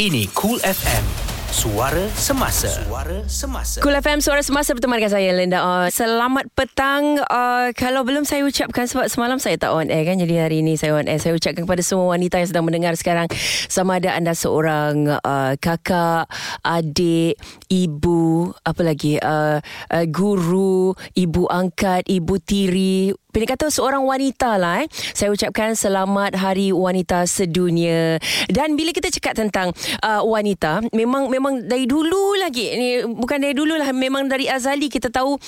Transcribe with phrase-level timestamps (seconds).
[0.00, 1.04] Ini Cool FM.
[1.52, 2.80] Suara Semasa.
[2.80, 3.84] Suara Semasa.
[3.84, 7.20] Cool FM Suara Semasa berteman dengan saya Linda uh, Selamat petang.
[7.28, 10.80] Uh, Kalau belum saya ucapkan Sebab semalam saya tak on air kan Jadi hari ini
[10.80, 11.20] saya on air.
[11.20, 13.28] Saya ucapkan kepada semua wanita Yang sedang mendengar sekarang
[13.68, 16.24] Sama ada anda seorang uh, Kakak
[16.64, 17.36] Adik
[17.68, 19.20] Ibu Apa lagi?
[19.20, 19.60] Uh,
[19.92, 24.86] uh, Guru Ibu angkat Ibu tiri Pilih kata seorang wanita lah eh.
[25.16, 28.20] Saya ucapkan selamat hari wanita sedunia.
[28.44, 29.72] Dan bila kita cakap tentang
[30.04, 34.92] uh, wanita, memang memang dari dulu lagi ni bukan dari dulu lah memang dari azali
[34.92, 35.40] kita tahu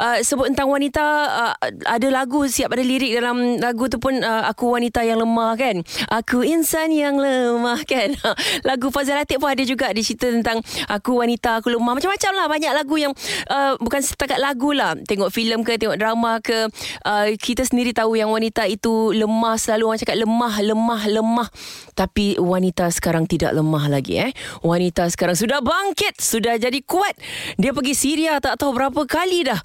[0.00, 4.48] uh, sebut tentang wanita uh, ada lagu siap ada lirik dalam lagu tu pun uh,
[4.48, 5.84] aku wanita yang lemah kan.
[6.08, 8.16] Aku insan yang lemah kan.
[8.64, 12.46] lagu Fazil Latif pun ada juga di cerita tentang aku wanita aku lemah macam-macam lah
[12.48, 13.12] banyak lagu yang
[13.52, 14.96] uh, bukan setakat lagu lah.
[14.96, 16.72] Tengok filem ke tengok drama ke
[17.04, 21.48] uh, kita sendiri tahu yang wanita itu lemah selalu orang cakap lemah lemah lemah.
[21.98, 24.30] Tapi wanita sekarang tidak lemah lagi eh.
[24.62, 27.18] Wanita sekarang sudah bangkit sudah jadi kuat.
[27.58, 29.58] Dia pergi Syria tak tahu berapa kali dah.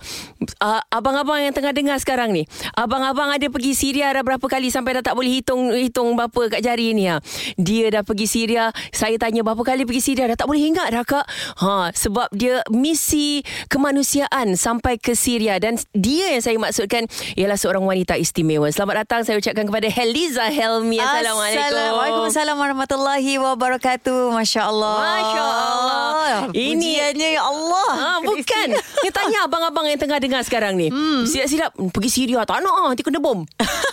[0.57, 4.97] Uh, abang-abang yang tengah dengar sekarang ni abang-abang ada pergi Syria dah berapa kali sampai
[4.97, 7.21] dah tak boleh hitung hitung berapa kat jari ni ha.
[7.61, 11.05] dia dah pergi Syria saya tanya berapa kali pergi Syria dah tak boleh ingat dah
[11.05, 11.25] kak.
[11.61, 15.57] Ha sebab dia misi kemanusiaan sampai ke Syria.
[15.61, 17.05] Dan dia yang saya maksudkan
[17.37, 18.71] ialah adalah seorang wanita istimewa.
[18.71, 21.03] Selamat datang saya ucapkan kepada Heliza Helmi.
[21.03, 22.31] Assalamualaikum.
[22.31, 24.31] Assalamualaikum warahmatullahi wabarakatuh.
[24.39, 24.95] Masya-Allah.
[25.03, 26.35] Masya-Allah.
[26.55, 27.91] Ini hanya ya Allah.
[27.91, 28.67] Ha, bukan.
[29.03, 30.87] Kita tanya abang-abang yang tengah dengar sekarang ni.
[30.87, 31.27] Hmm.
[31.27, 33.43] Silap-silap pergi Syria tak nak ah nanti kena bom.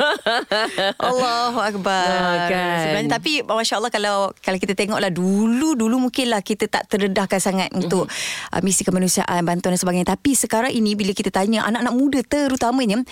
[1.10, 2.08] Allahu akbar.
[2.08, 2.78] Ha, kan.
[2.84, 7.82] Sebenarnya tapi masya-Allah kalau kalau kita tengoklah dulu dulu mungkinlah kita tak terdedahkan sangat mm-hmm.
[7.84, 8.08] untuk
[8.52, 10.08] uh, misi kemanusiaan, bantuan dan sebagainya.
[10.14, 13.02] Tapi sekarang ini bila kita tanya anak-anak muda terutamanya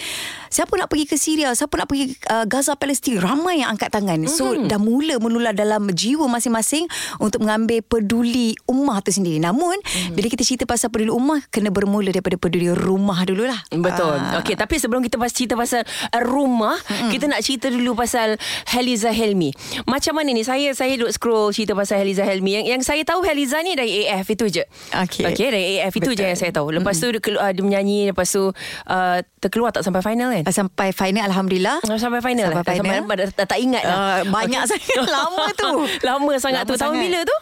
[0.48, 4.18] siapa nak pergi ke Syria, siapa nak pergi uh, Gaza Palestin, ramai yang angkat tangan.
[4.30, 4.68] So mm-hmm.
[4.70, 6.88] dah mula menular dalam jiwa masing-masing
[7.20, 9.42] untuk mengambil peduli ummah tu sendiri.
[9.42, 10.14] Namun mm-hmm.
[10.16, 13.60] bila kita cerita pasal peduli ummah kena bermula daripada peduli rumah dululah.
[13.74, 14.16] Betul.
[14.16, 14.40] Uh.
[14.40, 15.84] Okey, tapi sebelum kita cerita pasal
[16.24, 17.10] rumah, mm-hmm.
[17.10, 18.38] kita nak cerita dulu pasal
[18.70, 19.50] Heliza Helmi.
[19.84, 20.42] Macam mana ni?
[20.46, 22.58] Saya saya duk scroll cerita pasal Heliza Helmi.
[22.60, 24.64] Yang yang saya tahu Heliza ni dari AF itu je.
[24.94, 25.24] Okey.
[25.28, 26.18] Okey, dari AF itu Betul.
[26.18, 26.74] je yang saya tahu.
[26.74, 27.22] Lepas mm-hmm.
[27.22, 30.44] tu dia, dia menyanyi, lepas tu uh, terkeluar tak sampai final kan?
[30.50, 31.78] Sampai final alhamdulillah.
[31.84, 32.50] Sampai final.
[32.54, 33.02] Sampai final.
[33.04, 33.96] Sampai, tak, tak ingat dah.
[33.96, 34.78] Uh, banyak okay.
[34.78, 35.72] sangat lama tu.
[36.08, 36.74] lama sangat lama tu.
[36.78, 37.36] Tahun bila tu?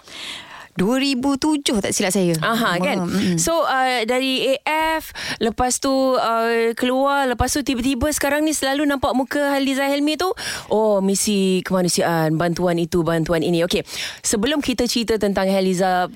[0.76, 2.34] 2007 tak silap saya.
[2.40, 3.08] Aha kan.
[3.08, 3.36] Mm-hmm.
[3.40, 9.12] So uh, dari AF lepas tu uh, keluar lepas tu tiba-tiba sekarang ni selalu nampak
[9.16, 10.28] muka Haliza Helmi tu
[10.68, 13.64] oh misi kemanusiaan bantuan itu bantuan ini.
[13.64, 13.82] Okey.
[14.20, 16.08] Sebelum kita cerita tentang Haliza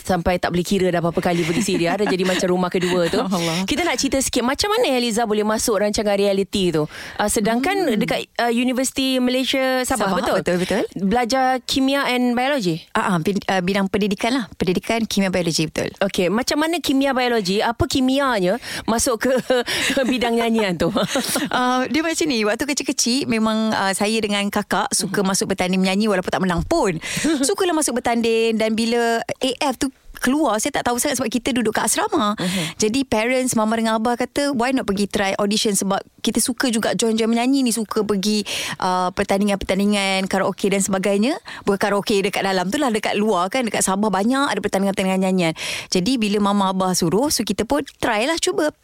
[0.00, 3.20] sampai tak boleh kira dah berapa kali pergi Syria dah jadi macam rumah kedua tu.
[3.20, 3.64] Allah.
[3.68, 6.88] Kita nak cerita sikit macam mana Haliza boleh masuk rancangan reality tu.
[7.20, 7.98] Uh, sedangkan hmm.
[8.00, 10.36] dekat uh, Universiti Malaysia Sabah, Sabah betul?
[10.40, 10.82] Betul betul.
[10.96, 12.84] Belajar kimia and biologi.
[12.96, 14.44] Ah uh, uh, bidang pendidikan lah.
[14.54, 15.90] Pendidikan kimia biologi betul.
[15.98, 17.58] Okey macam mana kimia biologi?
[17.58, 19.32] Apa kimianya masuk ke
[20.10, 20.94] bidang nyanyian tu?
[20.94, 22.46] Uh, dia macam ni.
[22.46, 25.34] Waktu kecil-kecil memang uh, saya dengan kakak suka uh-huh.
[25.34, 27.02] masuk bertanding menyanyi walaupun tak menang pun.
[27.48, 31.74] Sukalah masuk bertanding dan bila AF tu keluar saya tak tahu sangat sebab kita duduk
[31.74, 32.34] kat asrama.
[32.34, 32.66] Uh-huh.
[32.76, 36.92] Jadi parents mama dengan abah kata why not pergi try audition sebab kita suka juga
[36.92, 38.42] join-join menyanyi ni suka pergi
[38.82, 41.38] uh, pertandingan-pertandingan karaoke dan sebagainya.
[41.64, 45.54] Bukan karaoke dekat dalam tu lah dekat luar kan dekat Sabah banyak ada pertandingan-pertandingan nyanyian.
[45.88, 48.74] Jadi bila mama abah suruh so kita pun try lah cuba.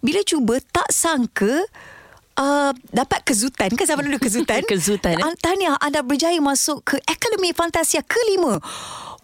[0.00, 1.66] Bila cuba tak sangka
[2.34, 5.34] Uh, dapat kezutan kan zaman dulu kezutan kezutan eh?
[5.38, 8.58] Tahniah anda berjaya masuk ke Akademi Fantasia kelima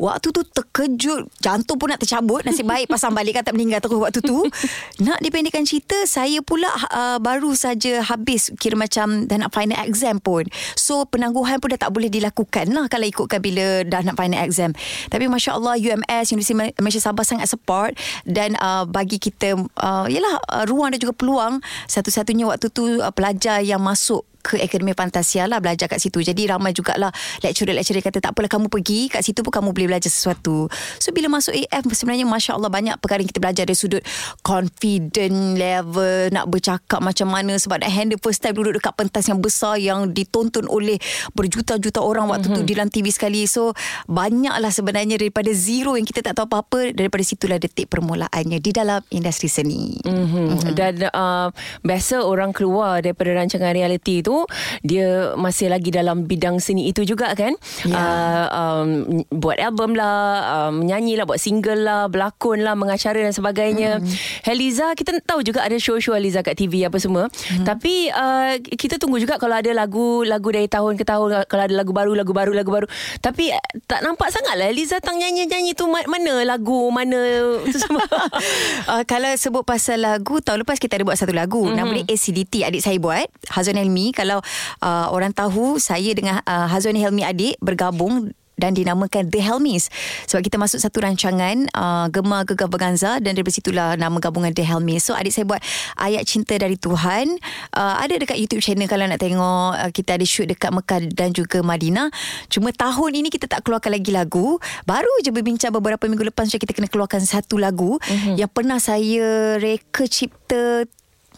[0.00, 1.28] Waktu tu terkejut.
[1.44, 2.40] Jantung pun nak tercabut.
[2.40, 4.40] Nasib baik pasang balik kan Tak meninggal terus waktu tu.
[5.04, 10.16] Nak dipendekkan cerita Saya pula uh, Baru saja habis Kira macam Dah nak final exam
[10.16, 10.48] pun.
[10.72, 14.72] So penangguhan pun Dah tak boleh dilakukan lah Kalau ikutkan bila Dah nak final exam.
[15.12, 17.92] Tapi Masya Allah UMS Universiti Malaysia Sabah Sangat support.
[18.24, 21.60] Dan uh, bagi kita uh, Yelah uh, Ruang dan juga peluang.
[21.92, 26.24] Satu-satunya waktu tu uh, Pelajar yang masuk ke Akademi Fantasia lah belajar kat situ.
[26.24, 27.12] Jadi ramai jugalah
[27.44, 30.66] lecturer-lecturer kata tak apalah kamu pergi kat situ pun kamu boleh belajar sesuatu.
[30.98, 34.02] So bila masuk AF sebenarnya Masya Allah banyak perkara yang kita belajar dari sudut
[34.40, 39.38] confident level, nak bercakap macam mana sebab nak handle first time duduk dekat pentas yang
[39.38, 40.96] besar yang ditonton oleh
[41.36, 42.64] berjuta-juta orang waktu mm-hmm.
[42.64, 43.44] tu di dalam TV sekali.
[43.44, 43.76] So
[44.10, 49.00] banyaklah sebenarnya daripada zero yang kita tak tahu apa-apa daripada situlah detik permulaannya di dalam
[49.12, 49.98] industri seni.
[50.02, 50.46] Mm-hmm.
[50.50, 50.72] Mm-hmm.
[50.74, 51.48] Dan uh,
[51.82, 54.46] biasa orang keluar daripada rancangan reality tu tu
[54.86, 57.58] dia masih lagi dalam bidang seni itu juga kan.
[57.82, 57.98] Ya.
[57.98, 58.88] Uh, um,
[59.34, 63.98] buat album lah, um, menyanyi lah, buat single lah, berlakon lah, mengacara dan sebagainya.
[63.98, 64.06] Mm.
[64.46, 67.26] Heliza kita tahu juga ada show-show Heliza kat TV apa semua.
[67.26, 67.66] Mm.
[67.66, 71.74] Tapi uh, kita tunggu juga kalau ada lagu lagu dari tahun ke tahun kalau ada
[71.74, 72.86] lagu baru lagu baru lagu baru.
[73.18, 77.18] Tapi uh, tak nampak sangat lah Heliza tang nyanyi-nyanyi tu ma- mana lagu mana
[77.66, 78.06] tu semua.
[78.92, 81.78] uh, kalau sebut pasal lagu tahun lepas kita ada buat satu lagu mm-hmm.
[81.80, 84.44] nama dia ACDT adik saya buat Hazwan Helmi kalau
[84.84, 89.88] uh, orang tahu saya dengan uh, Hazwan Helmi adik bergabung dan dinamakan The Helmis.
[90.28, 94.68] Sebab kita masuk satu rancangan uh, Gemar Gegar Berganza dan dari situlah nama gabungan The
[94.68, 95.08] Helmis.
[95.08, 95.64] So adik saya buat
[95.96, 97.40] ayat cinta dari Tuhan.
[97.72, 101.32] Uh, ada dekat YouTube channel kalau nak tengok uh, kita ada shoot dekat Mekah dan
[101.32, 102.12] juga Madinah.
[102.52, 104.60] Cuma tahun ini kita tak keluarkan lagi lagu.
[104.84, 107.96] Baru je berbincang beberapa minggu lepas macam kita kena keluarkan satu lagu.
[108.10, 108.36] Mm-hmm.
[108.36, 110.84] yang pernah saya reka cipta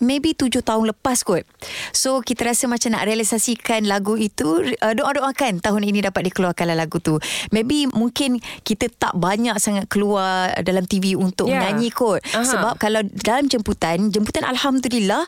[0.01, 1.45] maybe tujuh tahun lepas kot.
[1.93, 7.03] So kita rasa macam nak realisasikan lagu itu uh, doa-doakan tahun ini dapat dikeluarkan lagu
[7.03, 7.21] tu.
[7.53, 11.61] Maybe mungkin kita tak banyak sangat keluar dalam TV untuk yeah.
[11.61, 12.25] menyanyi kot.
[12.33, 12.47] Aha.
[12.47, 15.25] Sebab kalau dalam jemputan, jemputan alhamdulillah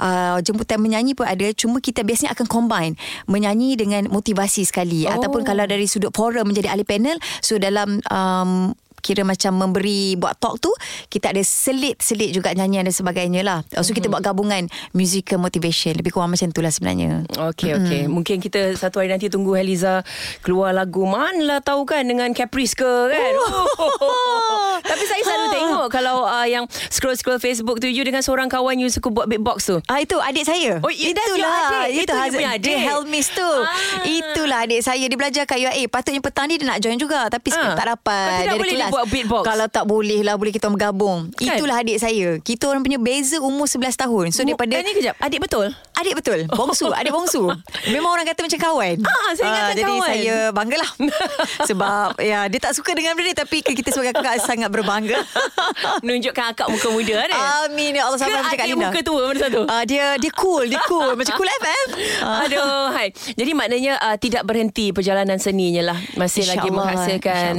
[0.00, 2.94] uh, jemputan menyanyi pun ada cuma kita biasanya akan combine
[3.26, 5.16] menyanyi dengan motivasi sekali oh.
[5.16, 10.36] ataupun kalau dari sudut forum menjadi ahli panel so dalam um, kira macam memberi buat
[10.38, 10.72] talk tu
[11.08, 13.94] kita ada selit-selit juga nyanyian dan sebagainya lah so mm-hmm.
[13.96, 18.02] kita buat gabungan musical motivation lebih kurang macam tu lah sebenarnya Okay, okay.
[18.06, 18.12] Mm.
[18.12, 20.02] Mungkin kita satu hari nanti tunggu Heliza
[20.40, 23.32] keluar lagu mana lah tahu kan dengan Caprice ke kan.
[23.38, 24.76] Oh.
[24.90, 28.88] Tapi saya selalu tengok kalau uh, yang scroll-scroll Facebook tu you dengan seorang kawan you
[28.88, 29.76] suka buat beatbox tu.
[29.86, 30.80] Ah itu adik saya.
[30.80, 31.88] Oh, itulah.
[31.88, 32.76] Itu, itu Hazard punya adik.
[32.76, 33.44] Helmis tu.
[33.44, 34.04] Ah.
[34.04, 35.88] Itulah adik saya dia belajar kat UAE.
[35.88, 37.76] Patutnya petang ni dia nak join juga tapi ah.
[37.76, 38.48] tak dapat.
[38.48, 38.94] Tidak boleh kelas.
[38.94, 39.42] buat beatbox.
[39.44, 41.30] Kalau tak boleh lah boleh kita bergabung.
[41.34, 41.58] Kan?
[41.58, 42.38] Itulah adik saya.
[42.40, 44.26] Kita orang punya beza umur 11 tahun.
[44.30, 45.14] So daripada eh, ni kejap.
[45.18, 45.74] Adik betul?
[45.96, 46.44] Adik betul.
[46.52, 47.48] Bongsu, adik bongsu.
[47.88, 49.00] Memang orang kata macam kawan.
[49.00, 50.04] Ah, saya ingat uh, jadi kawan.
[50.12, 50.90] saya banggalah.
[51.72, 55.16] Sebab ya dia tak suka dengan benda ni tapi kita sebagai kakak sangat berbangga.
[56.04, 57.30] Menunjukkan akak muka muda kan?
[57.64, 58.92] Amin ya Allah sampai macam Kak Linda.
[58.92, 59.60] muka tua mana satu?
[59.64, 61.86] Uh, dia dia cool, dia cool macam cool FM.
[62.20, 62.40] Uh.
[62.44, 63.08] Aduh, hai.
[63.32, 65.98] Jadi maknanya uh, tidak berhenti perjalanan seninya lah.
[66.20, 66.76] Masih Insya lagi Allah.
[66.76, 67.52] menghasilkan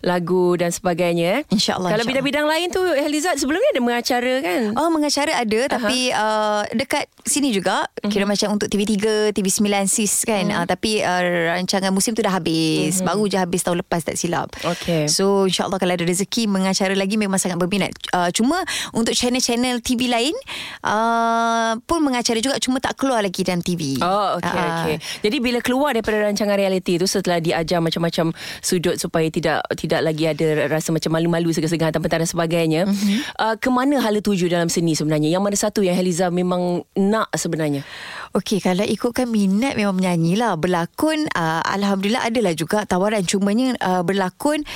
[0.00, 1.44] lagu dan sebagainya.
[1.44, 1.52] Eh?
[1.52, 1.92] InsyaAllah.
[1.92, 4.62] Kalau bidang-bidang lain tu Helizat sebelumnya ada mengacara kan?
[4.80, 5.76] Oh, mengacara ada uh-huh.
[5.76, 8.10] tapi uh, dekat sini juga uh-huh.
[8.10, 10.44] kira macam untuk TV3, TV9 SIS kan.
[10.46, 10.62] Uh-huh.
[10.62, 13.00] Uh, tapi uh, rancangan musim tu dah habis.
[13.00, 13.06] Uh-huh.
[13.08, 14.52] Baru je habis tahun lepas tak silap.
[14.60, 15.08] Okay.
[15.08, 17.94] So insyaAllah kalau ada rezeki mengacara lagi memang sangat berminat.
[18.12, 18.62] Uh, cuma
[18.92, 20.34] untuk channel-channel TV lain
[20.84, 23.98] uh, pun mengacara juga cuma tak keluar lagi dalam TV.
[24.02, 24.96] Oh, okay, uh, okay.
[25.24, 30.28] Jadi bila keluar daripada rancangan realiti tu setelah diajar macam-macam sudut supaya tidak tidak lagi
[30.28, 32.82] ada rasa macam malu-malu segala-segala dan dan sebagainya.
[32.84, 33.18] Uh-huh.
[33.40, 35.32] Uh, ke mana hala tuju dalam seni sebenarnya?
[35.32, 37.71] Yang mana satu yang Heliza memang nak sebenarnya?
[38.36, 40.60] Okey, kalau ikutkan minat memang menyanyi lah.
[40.60, 43.24] Berlakon, uh, Alhamdulillah adalah juga tawaran.
[43.24, 44.68] Cumanya uh, berlakon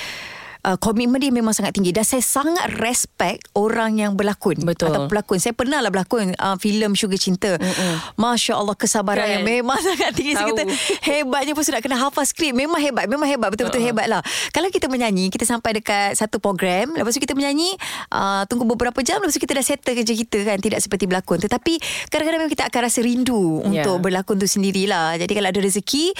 [0.67, 4.91] uh, komitmen dia memang sangat tinggi dan saya sangat respect orang yang berlakon Betul.
[4.91, 5.39] atau pelakon.
[5.39, 7.55] Saya pernah lah berlakon uh, filem Sugar Cinta.
[7.55, 8.19] Mm-mm.
[8.19, 9.33] Masya Allah kesabaran kan?
[9.39, 10.35] yang memang sangat tinggi.
[10.35, 10.63] Saya kata
[11.07, 12.51] hebatnya pun sudah kena hafal skrip.
[12.51, 13.95] Memang hebat, memang hebat, betul-betul uh-huh.
[13.95, 14.21] hebat lah.
[14.51, 17.77] Kalau kita menyanyi, kita sampai dekat satu program, lepas tu kita menyanyi,
[18.11, 21.39] uh, tunggu beberapa jam, lepas tu kita dah settle kerja kita kan, tidak seperti berlakon.
[21.39, 21.79] Tetapi
[22.11, 23.85] kadang-kadang memang kita akan rasa rindu yeah.
[23.85, 25.15] untuk berlakon tu sendirilah.
[25.21, 26.11] Jadi kalau ada rezeki,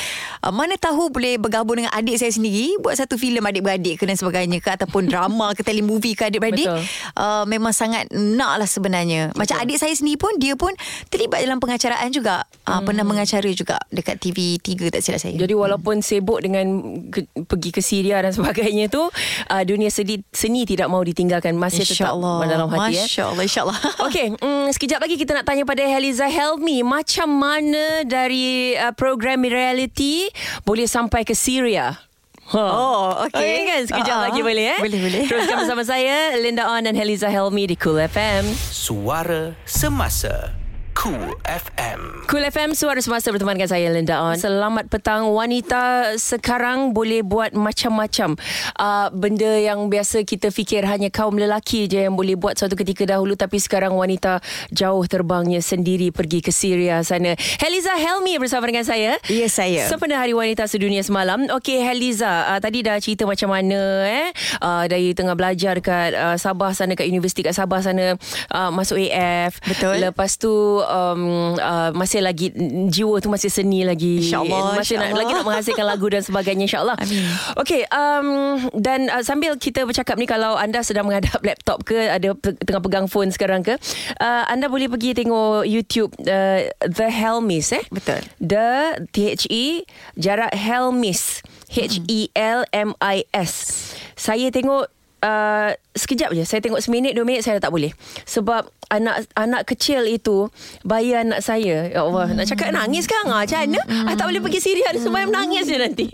[0.46, 4.16] uh, mana tahu boleh bergabung dengan adik saya sendiri, buat satu filem adik-beradik ke dan
[4.16, 6.70] sebagainya sebagainya ke ataupun drama ke telemovie ke adik-beradik
[7.18, 9.40] uh, memang sangat nak lah sebenarnya Betul.
[9.42, 10.70] macam adik saya sendiri pun dia pun
[11.10, 12.86] terlibat dalam pengacaraan juga uh, hmm.
[12.86, 16.06] pernah mengacara juga dekat TV3 tak silap saya jadi walaupun hmm.
[16.06, 16.66] sibuk dengan
[17.10, 19.02] ke, pergi ke Syria dan sebagainya tu
[19.50, 22.46] uh, dunia seni, seni tidak mau ditinggalkan masih Insya tetap Allah.
[22.46, 23.48] dalam hati Masya Allah eh.
[23.50, 28.94] InsyaAllah Okay mm, sekejap lagi kita nak tanya pada Heliza Helmi macam mana dari uh,
[28.94, 30.30] program reality
[30.68, 32.08] boleh sampai ke Syria
[32.48, 32.64] Ha.
[32.64, 33.36] Oh, okay.
[33.36, 33.82] okay kan?
[33.92, 34.26] Sekejap uh-huh.
[34.32, 34.80] lagi boleh eh?
[34.80, 35.22] Boleh, boleh.
[35.28, 38.48] Teruskan bersama saya, Linda On dan Heliza Helmi di Cool FM.
[38.72, 40.67] Suara Semasa.
[41.08, 42.00] Cool FM.
[42.28, 44.36] Cool FM suara semasa berteman dengan saya Linda On.
[44.36, 48.36] Selamat petang wanita sekarang boleh buat macam-macam
[48.76, 53.08] uh, benda yang biasa kita fikir hanya kaum lelaki je yang boleh buat suatu ketika
[53.08, 54.44] dahulu tapi sekarang wanita
[54.76, 57.40] jauh terbangnya sendiri pergi ke Syria sana.
[57.40, 59.16] Heliza Helmi bersama dengan saya.
[59.32, 59.88] Ya yes, saya.
[59.88, 61.48] Sempena Hari Wanita Sedunia semalam.
[61.56, 66.36] Okey Heliza, uh, tadi dah cerita macam mana eh uh, dari tengah belajar dekat uh,
[66.36, 68.20] Sabah sana kat universiti kat Sabah sana
[68.52, 69.64] uh, masuk AF.
[69.64, 70.04] Betul.
[70.04, 72.50] Lepas tu um, uh, masih lagi
[72.90, 75.18] jiwa tu masih seni lagi InsyaAllah, masih nak, insyaAllah.
[75.18, 77.26] lagi nak menghasilkan lagu dan sebagainya insyaallah Amin.
[77.62, 78.28] okey um,
[78.74, 83.06] dan uh, sambil kita bercakap ni kalau anda sedang menghadap laptop ke ada tengah pegang
[83.06, 83.78] phone sekarang ke
[84.20, 88.26] uh, anda boleh pergi tengok YouTube uh, The Helmis eh Betul.
[88.42, 89.86] The T H E
[90.18, 96.46] jarak Helmis H E L M I S saya tengok Uh, sekejap je.
[96.46, 97.90] Saya tengok seminit Dua minit Saya dah tak boleh.
[98.30, 100.48] Sebab Anak anak kecil itu
[100.88, 101.92] Bayar anak saya.
[101.92, 103.82] Ya Allah Nak cakap nangis kan ah, Macam mana?
[104.08, 106.06] Ah, Tak boleh pergi Syria Dia sembahyang menangis je nanti.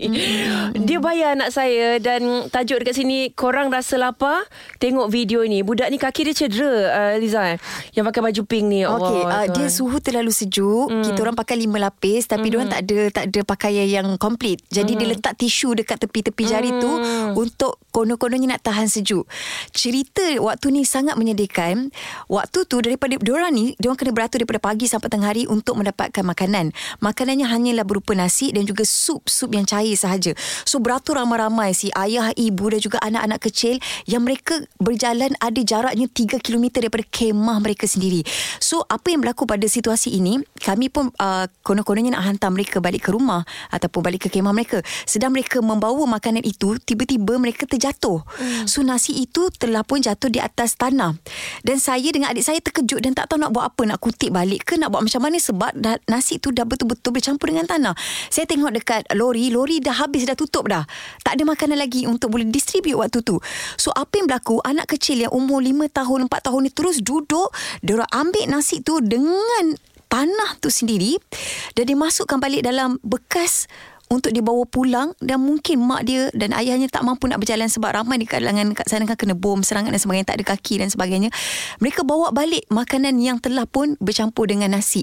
[0.74, 4.42] Dia bayar anak saya Dan tajuk dekat sini Korang rasa lapar?
[4.82, 5.62] Tengok video ni.
[5.62, 7.58] Budak ni kaki dia cedera uh, Liza eh,
[7.94, 8.82] Yang pakai baju pink ni.
[8.82, 10.90] Allah, Okey, uh, dia suhu terlalu sejuk.
[10.90, 11.04] Hmm.
[11.04, 12.52] Kita orang pakai lima lapis tapi hmm.
[12.52, 14.58] dia tak ada tak ada pakaian yang komplit.
[14.72, 15.00] Jadi hmm.
[15.00, 16.90] dia letak tisu dekat tepi-tepi jari tu
[17.38, 19.26] untuk konon-kononnya nak tahan sejuk.
[19.74, 21.90] Cerita waktu ni sangat menyedihkan.
[22.30, 26.22] Waktu tu daripada diorang ni, diorang kena beratur daripada pagi sampai tengah hari untuk mendapatkan
[26.22, 26.70] makanan.
[27.02, 30.30] Makanannya hanyalah berupa nasi dan juga sup-sup yang cair sahaja.
[30.62, 36.06] So beratur ramai-ramai si ayah, ibu dan juga anak-anak kecil yang mereka berjalan ada jaraknya
[36.06, 38.22] 3 km daripada kemah mereka sendiri.
[38.62, 43.08] So apa yang berlaku pada situasi ini, kami pun uh, konon-kononnya nak hantar mereka balik
[43.08, 44.84] ke rumah ataupun balik ke kemah mereka.
[45.08, 48.22] Sedang mereka membawa makanan itu, tiba-tiba mereka terjatuh.
[48.22, 48.68] Hmm.
[48.68, 51.16] So nasi itu telah pun jatuh di atas tanah.
[51.64, 54.68] Dan saya dengan adik saya terkejut dan tak tahu nak buat apa, nak kutip balik
[54.68, 57.96] ke nak buat macam mana sebab dah, nasi itu dah betul-betul bercampur dengan tanah.
[58.28, 60.84] Saya tengok dekat lori, lori dah habis dah tutup dah.
[61.24, 63.40] Tak ada makanan lagi untuk boleh distribute waktu tu.
[63.80, 67.48] So apa yang berlaku, anak kecil yang umur 5 tahun, 4 tahun ni terus duduk,
[67.80, 69.74] dia ambil nasi tu dengan
[70.14, 71.18] tanah tu sendiri
[71.74, 73.66] dan dimasukkan balik dalam bekas
[74.14, 78.22] untuk dibawa pulang dan mungkin mak dia dan ayahnya tak mampu nak berjalan sebab ramai
[78.22, 81.34] di kalangan kat sana kan kena bom serangan dan sebagainya tak ada kaki dan sebagainya.
[81.82, 85.02] Mereka bawa balik makanan yang telah pun bercampur dengan nasi.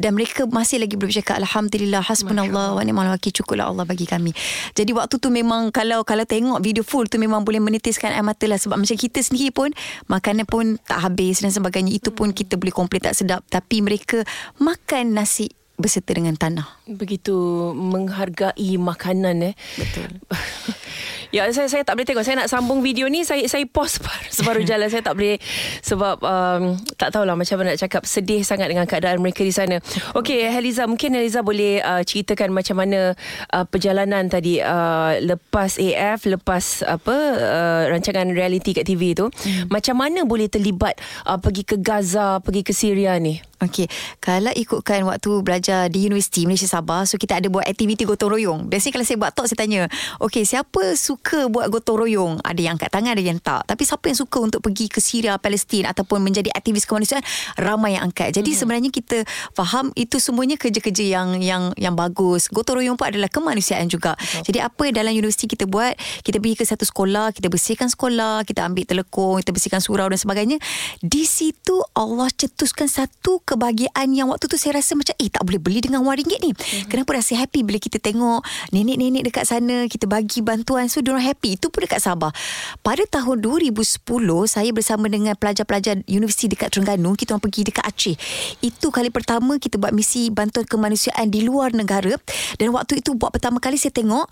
[0.00, 4.32] Dan mereka masih lagi boleh bercakap Alhamdulillah Hasbunallah wa ni'mal wakil Cukuplah Allah bagi kami.
[4.72, 8.48] Jadi waktu tu memang Kalau kalau tengok video full tu Memang boleh menitiskan air mata
[8.48, 9.68] lah Sebab macam kita sendiri pun
[10.08, 11.92] Makanan pun tak habis Dan sebagainya.
[11.92, 13.44] Itu pun kita boleh komplain tak sedap.
[13.52, 14.24] Tapi mereka
[14.56, 17.34] Makan nasi Berserta dengan tanah Begitu
[17.72, 19.54] menghargai makanan eh.
[19.78, 20.08] Betul.
[21.32, 22.22] ya saya saya tak boleh tengok.
[22.22, 25.40] Saya nak sambung video ni saya saya pause separuh, separuh jalan saya tak boleh
[25.80, 26.62] sebab um,
[27.00, 29.80] tak tahulah macam mana nak cakap sedih sangat dengan keadaan mereka di sana.
[30.12, 33.16] Okey Heliza mungkin Heliza boleh uh, ceritakan macam mana
[33.50, 39.32] uh, perjalanan tadi uh, lepas AF lepas apa uh, rancangan reality kat TV tu.
[39.32, 39.72] Hmm.
[39.72, 43.40] Macam mana boleh terlibat uh, pergi ke Gaza, pergi ke Syria ni?
[43.62, 43.86] Okey,
[44.18, 48.60] kalau ikutkan waktu belajar di Universiti Malaysia Sabah, so kita ada buat aktiviti gotong royong.
[48.66, 49.80] Biasanya kalau saya buat talk, saya tanya,
[50.18, 51.21] okey, siapa suka
[51.52, 52.34] buat gotong royong?
[52.42, 53.62] Ada yang angkat tangan, ada yang tak.
[53.70, 57.22] Tapi siapa yang suka untuk pergi ke Syria, Palestin ataupun menjadi aktivis kemanusiaan?
[57.54, 58.34] Ramai yang angkat.
[58.34, 58.58] Jadi hmm.
[58.58, 59.22] sebenarnya kita
[59.54, 62.50] faham itu semuanya kerja-kerja yang yang yang bagus.
[62.50, 64.18] Gotong royong pun adalah kemanusiaan juga.
[64.18, 64.52] Betul.
[64.52, 65.94] Jadi apa dalam universiti kita buat,
[66.26, 70.18] kita pergi ke satu sekolah, kita bersihkan sekolah, kita ambil telekong, kita bersihkan surau dan
[70.18, 70.58] sebagainya.
[71.02, 75.60] Di situ Allah cetuskan satu kebahagiaan yang waktu tu saya rasa macam eh tak boleh
[75.60, 76.50] beli dengan wang ringgit ni.
[76.52, 76.88] Mm-hmm.
[76.88, 78.40] Kenapa rasa happy bila kita tengok
[78.72, 81.60] nenek-nenek dekat sana kita bagi bantuan so diorang happy.
[81.60, 82.32] Itu pun dekat Sabah.
[82.80, 84.00] Pada tahun 2010
[84.48, 88.16] saya bersama dengan pelajar-pelajar universiti dekat Terengganu kita orang pergi dekat Aceh.
[88.64, 92.16] Itu kali pertama kita buat misi bantuan kemanusiaan di luar negara
[92.56, 94.26] dan waktu itu buat pertama kali saya tengok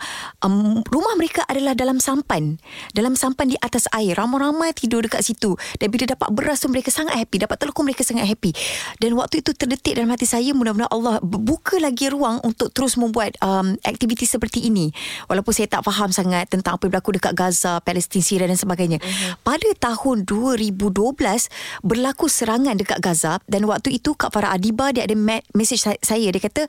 [0.45, 2.57] um, rumah mereka adalah dalam sampan.
[2.97, 4.17] Dalam sampan di atas air.
[4.17, 5.55] Ramai-ramai tidur dekat situ.
[5.77, 7.43] Dan bila dapat beras tu mereka sangat happy.
[7.45, 8.55] Dapat telekong mereka sangat happy.
[9.03, 13.37] Dan waktu itu terdetik dalam hati saya mudah-mudahan Allah buka lagi ruang untuk terus membuat
[13.43, 14.95] um, aktiviti seperti ini.
[15.27, 18.99] Walaupun saya tak faham sangat tentang apa yang berlaku dekat Gaza, Palestin, Syria dan sebagainya.
[19.03, 19.33] Uh-huh.
[19.43, 20.95] Pada tahun 2012
[21.83, 25.17] berlaku serangan dekat Gaza dan waktu itu Kak Farah Adiba dia ada
[25.55, 26.67] message saya dia kata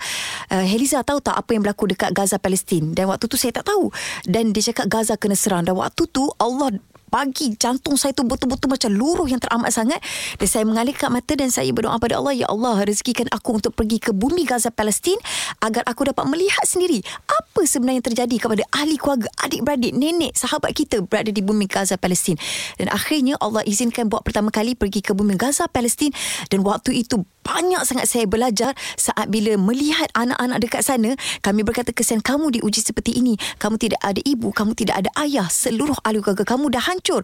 [0.54, 3.70] uh, Heliza tahu tak apa yang berlaku dekat Gaza Palestin dan waktu tu saya tak
[3.70, 3.90] tahu
[4.26, 6.76] dan dia cakap Gaza kena serang dan waktu tu Allah
[7.12, 10.00] pagi jantung saya tu betul-betul macam luruh yang teramat sangat.
[10.40, 14.00] Dan saya mengalirkan mata dan saya berdoa pada Allah ya Allah rezekikan aku untuk pergi
[14.00, 15.20] ke bumi Gaza Palestin
[15.60, 20.72] agar aku dapat melihat sendiri apa sebenarnya yang terjadi kepada ahli keluarga adik-beradik nenek sahabat
[20.72, 22.40] kita berada di bumi Gaza Palestin.
[22.80, 26.16] Dan akhirnya Allah izinkan buat pertama kali pergi ke bumi Gaza Palestin.
[26.48, 31.90] Dan waktu itu banyak sangat saya belajar saat bila melihat anak-anak dekat sana kami berkata
[31.94, 33.38] kesian kamu diuji seperti ini.
[33.58, 35.50] Kamu tidak ada ibu kamu tidak ada ayah.
[35.50, 37.22] Seluruh ahli keluarga kamu dah hancur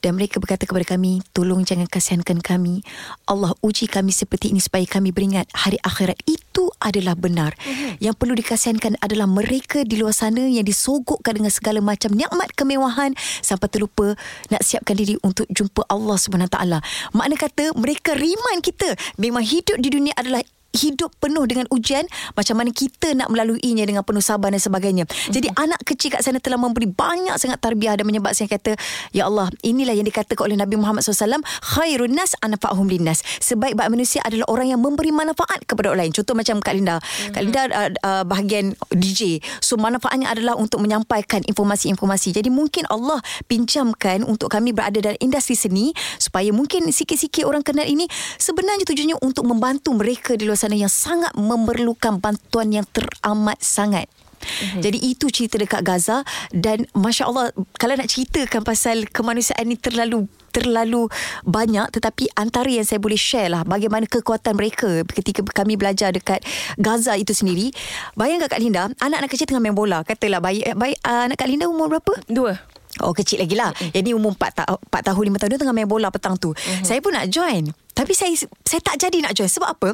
[0.00, 2.84] dan mereka berkata kepada kami tolong jangan kasihankan kami.
[3.28, 6.16] Allah uji kami seperti ini supaya kami beringat hari akhirat.
[6.24, 7.52] Itu adalah benar.
[7.60, 8.00] Mm-hmm.
[8.00, 13.12] yang perlu dikasihankan adalah mereka di luar sana yang disogokkan dengan segala macam nikmat kemewahan
[13.44, 14.16] sampai terlupa
[14.48, 16.16] nak siapkan diri untuk jumpa Allah
[16.48, 16.78] taala.
[17.12, 20.40] Makna kata mereka remind kita memang hidup di dunia adalah
[20.70, 22.06] hidup penuh dengan ujian
[22.38, 25.04] macam mana kita nak melaluinya dengan penuh sabar dan sebagainya.
[25.06, 25.32] Mm-hmm.
[25.34, 28.78] Jadi anak kecil kat sana telah memberi banyak sangat tarbiyah dan menyebab saya kata
[29.10, 31.42] ya Allah inilah yang dikatakan oleh Nabi Muhammad SAW
[31.74, 33.22] khairun nas anfa'uhum linnas.
[33.42, 36.12] Sebaik-baik manusia adalah orang yang memberi manfaat kepada orang lain.
[36.14, 36.96] Contoh macam Kak Linda.
[37.02, 37.32] Mm-hmm.
[37.34, 39.42] Kak Linda uh, uh, bahagian DJ.
[39.58, 42.30] So manfaatnya adalah untuk menyampaikan informasi-informasi.
[42.30, 43.18] Jadi mungkin Allah
[43.50, 48.06] pinjamkan untuk kami berada dalam industri seni supaya mungkin sikit-sikit orang kenal ini
[48.38, 54.12] sebenarnya tujuannya untuk membantu mereka di luar sana yang sangat memerlukan bantuan yang teramat sangat.
[54.40, 54.80] Mm-hmm.
[54.80, 60.24] Jadi itu cerita dekat Gaza dan masya Allah kalau nak ceritakan pasal kemanusiaan ini terlalu
[60.50, 61.06] terlalu
[61.44, 66.40] banyak tetapi antara yang saya boleh share lah bagaimana kekuatan mereka ketika kami belajar dekat
[66.80, 67.70] Gaza itu sendiri.
[68.16, 70.02] Bayangkan Kak Linda, anak-anak kecil tengah main bola.
[70.02, 72.12] Katalah bayi, bayi uh, anak Kak Linda umur berapa?
[72.26, 72.56] Dua.
[72.98, 73.94] Oh kecil lagi lah mm-hmm.
[73.94, 76.82] Jadi umur 4, ta- 4 tahun 5 tahun Dia tengah main bola petang tu mm-hmm.
[76.82, 78.32] Saya pun nak join Tapi saya
[78.64, 79.52] Saya tak jadi nak join.
[79.52, 79.90] Sebab apa?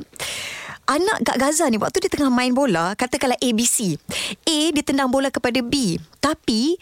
[0.86, 3.98] Anak kat Gaza ni Waktu dia tengah main bola Katakanlah ABC
[4.46, 5.98] A dia tendang bola kepada B.
[6.22, 6.78] Tapi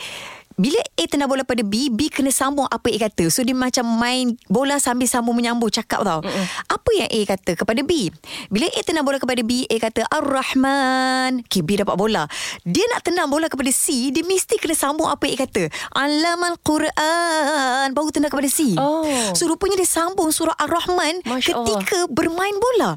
[0.54, 3.26] bila A tendang bola pada B B kena sambung apa A kata.
[3.30, 6.20] So dia macam main bola Sambil sambung menyambung Cakap tau.
[6.22, 6.46] Mm-mm.
[6.70, 8.10] Apa yang A kata kepada B?
[8.50, 11.42] Bila A tendang bola kepada B A kata Ar-Rahman.
[11.46, 12.30] Okay, B dapat bola.
[12.62, 15.62] Dia nak tendang bola kepada C Dia mesti kena sambung apa A kata.
[15.94, 17.90] Alamal Quran.
[17.90, 18.78] Baru tendang kepada C.
[18.78, 19.34] Oh.
[19.34, 22.94] So rupanya dia sambung surah Ar-Rahman Masya Ketika bermain bola.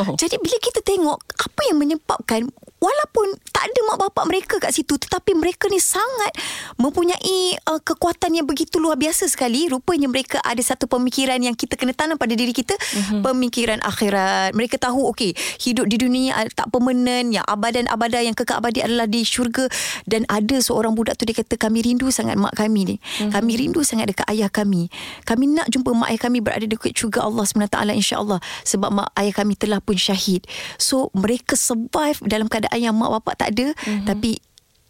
[0.00, 0.16] Oh.
[0.16, 2.48] Jadi bila kita tengok Apa yang menyebabkan
[2.84, 6.36] Walaupun tak ada mak bapak mereka kat situ Tetapi mereka ni sangat
[6.76, 9.72] Mempunyai uh, kekuatan yang begitu luar biasa sekali.
[9.72, 13.20] Rupanya mereka ada satu pemikiran Yang kita kena tanam pada diri kita mm-hmm.
[13.24, 14.52] Pemikiran akhirat.
[14.52, 15.32] Mereka tahu okay
[15.64, 19.64] Hidup di dunia uh, tak permanen Yang abadan abada Yang kekal abadi adalah di syurga.
[20.04, 22.96] Dan ada seorang budak tu Dia kata kami rindu sangat mak kami ni.
[23.00, 23.32] Mm-hmm.
[23.32, 24.92] Kami rindu sangat dekat ayah kami.
[25.24, 29.32] Kami nak jumpa mak ayah kami Berada dekat syurga Allah SWT insyaAllah Sebab mak ayah
[29.32, 30.44] kami telah pun syahid.
[30.76, 34.06] So mereka survive dalam keadaan yang mak bapak tak ada mm-hmm.
[34.06, 34.38] tapi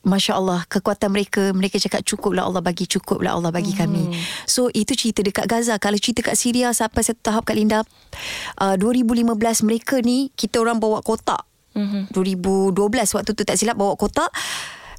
[0.04, 3.80] Masya Allah Kekuatan mereka Mereka cakap cukuplah Allah bagi Cukuplah Allah bagi hmm.
[3.80, 4.02] kami
[4.44, 7.82] So itu cerita dekat Gaza Kalau cerita kat Syria Sampai satu tahap Kak Linda
[8.60, 9.32] uh, 2015
[9.64, 12.12] mereka ni Kita orang bawa kotak hmm.
[12.12, 12.76] 2012
[13.16, 14.28] waktu tu tak silap Bawa kotak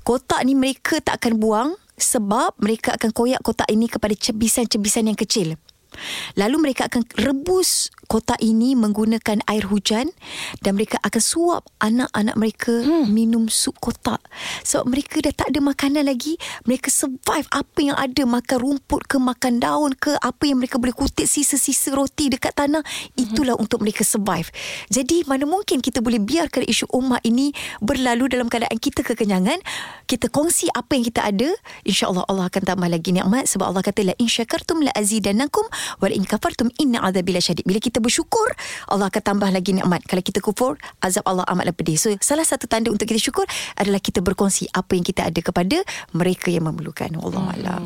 [0.02, 5.18] Kotak ni mereka tak akan buang Sebab mereka akan koyak kotak ini Kepada cebisan-cebisan yang
[5.18, 5.56] kecil
[6.36, 10.10] Lalu mereka akan rebus kotak ini menggunakan air hujan
[10.62, 13.10] dan mereka akan suap anak-anak mereka hmm.
[13.10, 14.22] minum sup kotak.
[14.64, 19.18] Sebab mereka dah tak ada makanan lagi, mereka survive apa yang ada, makan rumput ke,
[19.18, 22.82] makan daun ke, apa yang mereka boleh kutip sisa-sisa roti dekat tanah,
[23.18, 23.64] itulah hmm.
[23.66, 24.50] untuk mereka survive.
[24.90, 29.60] Jadi mana mungkin kita boleh biarkan isu umat ini berlalu dalam keadaan kita kekenyangan,
[30.06, 31.50] kita kongsi apa yang kita ada,
[31.84, 35.66] insya-Allah Allah akan tambah lagi nikmat sebab Allah kata la in syakartum la azidannakum
[36.02, 37.64] wa in kafartum inna azabi lasyadid.
[37.66, 38.48] Bila kita bersyukur,
[38.90, 40.04] Allah akan tambah lagi nikmat.
[40.08, 42.00] Kalau kita kufur, azab Allah amatlah pedih.
[42.00, 45.78] So, salah satu tanda untuk kita syukur adalah kita berkongsi apa yang kita ada kepada
[46.16, 47.12] mereka yang memerlukan.
[47.20, 47.56] Allah hmm.
[47.60, 47.84] alam.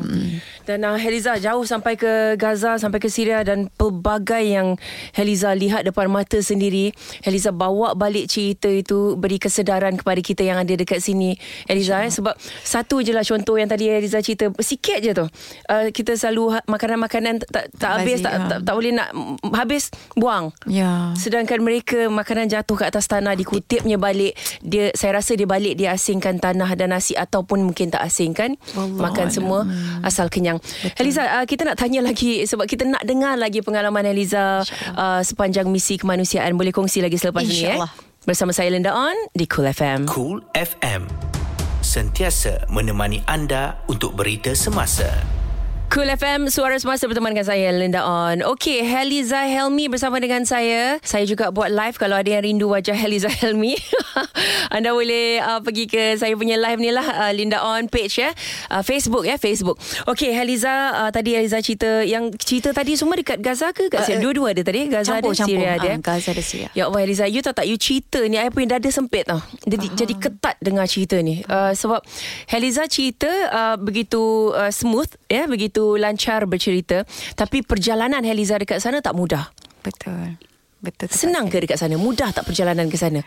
[0.64, 4.78] Dan uh, Heliza jauh sampai ke Gaza, sampai ke Syria dan pelbagai yang
[5.14, 6.94] Heliza lihat depan mata sendiri.
[7.24, 11.34] Heliza bawa balik cerita itu, beri kesedaran kepada kita yang ada dekat sini.
[11.66, 15.26] Heliza, eh, sebab satu je lah contoh yang tadi Heliza cerita, sikit je tu.
[15.66, 19.08] Uh, kita selalu ha- makanan-makanan tak, tak habis, tak, tak, tak boleh nak
[19.52, 20.50] habis buang.
[20.66, 21.14] Ya.
[21.14, 24.34] Sedangkan mereka makanan jatuh ke atas tanah dikutipnya balik.
[24.60, 28.58] Dia saya rasa dia balik dia asingkan tanah dan nasi ataupun mungkin tak asingkan.
[28.74, 29.34] Allah makan Allah.
[29.34, 29.58] semua
[30.04, 30.58] asal kenyang.
[30.58, 30.98] Betul.
[31.00, 34.62] Eliza uh, kita nak tanya lagi sebab kita nak dengar lagi pengalaman Eliza
[34.94, 36.52] uh, sepanjang misi kemanusiaan.
[36.58, 37.78] Boleh kongsi lagi selepas ini eh.
[38.28, 40.04] Bersama saya Linda On di Cool FM.
[40.04, 41.08] Cool FM.
[41.80, 45.08] Sentiasa menemani anda untuk berita semasa.
[45.90, 48.38] Cool FM Suara Semasa bersama dengan saya Linda On.
[48.54, 51.02] Okay Heliza Helmi bersama dengan saya.
[51.02, 53.74] Saya juga buat live Kalau ada yang rindu wajah Heliza Helmi
[54.74, 58.30] Anda boleh uh, pergi ke Saya punya live ni lah uh, Linda On page ya.
[58.70, 59.82] Uh, Facebook ya Facebook.
[60.06, 63.90] Okay Heliza uh, Tadi Heliza cerita Yang cerita tadi semua dekat Gaza ke?
[63.90, 66.70] Kat uh, Dua-dua ada tadi Gaza campur, ada Syria ada uh, Gaza ada Syria.
[66.70, 69.42] Ya Allah Heliza You tahu tak You cerita ni I punya dada sempit tau.
[69.66, 69.98] Jadi, uh-huh.
[69.98, 71.42] jadi ketat dengar cerita ni.
[71.50, 71.98] Uh, Sebab
[72.46, 78.84] Heliza cerita uh, Begitu uh, smooth ya Begitu begitu lancar bercerita tapi perjalanan Heliza dekat
[78.84, 79.48] sana tak mudah.
[79.80, 80.36] Betul.
[80.80, 81.12] Betul.
[81.12, 82.00] Senang ke dekat sana?
[82.00, 83.20] Mudah tak perjalanan ke sana?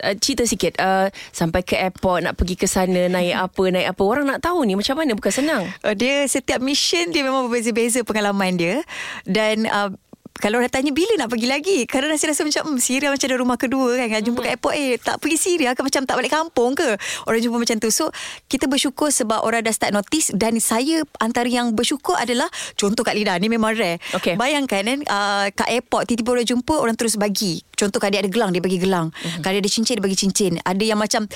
[0.00, 4.02] Uh, cerita sikit uh, Sampai ke airport Nak pergi ke sana Naik apa Naik apa
[4.08, 8.00] Orang nak tahu ni Macam mana Bukan senang Uh, dia setiap mission dia memang berbeza-beza
[8.08, 8.80] pengalaman dia
[9.28, 9.92] dan uh,
[10.38, 11.78] kalau orang tanya bila nak pergi lagi?
[11.90, 14.06] Kadang rasa rasa macam hmm, Syria macam ada rumah kedua kan.
[14.06, 15.82] Kan jumpa kat airport Eh tak pergi Syria ke?
[15.82, 16.94] Macam tak balik kampung ke?
[17.26, 17.90] Orang jumpa macam tu.
[17.90, 18.14] So
[18.46, 22.46] kita bersyukur Sebab orang dah start notice Dan saya Antara yang bersyukur adalah
[22.78, 23.98] Contoh Kak Lida Ni memang rare.
[24.14, 24.38] Okey.
[24.38, 27.58] Bayangkan kan uh, Kat airport Tiba-tiba orang jumpa Orang terus bagi.
[27.74, 29.10] Contoh kalau dia ada gelang Dia bagi gelang.
[29.10, 29.42] Mm-hmm.
[29.42, 30.52] Kalau dia ada cincin Dia bagi cincin.
[30.62, 31.26] Ada yang macam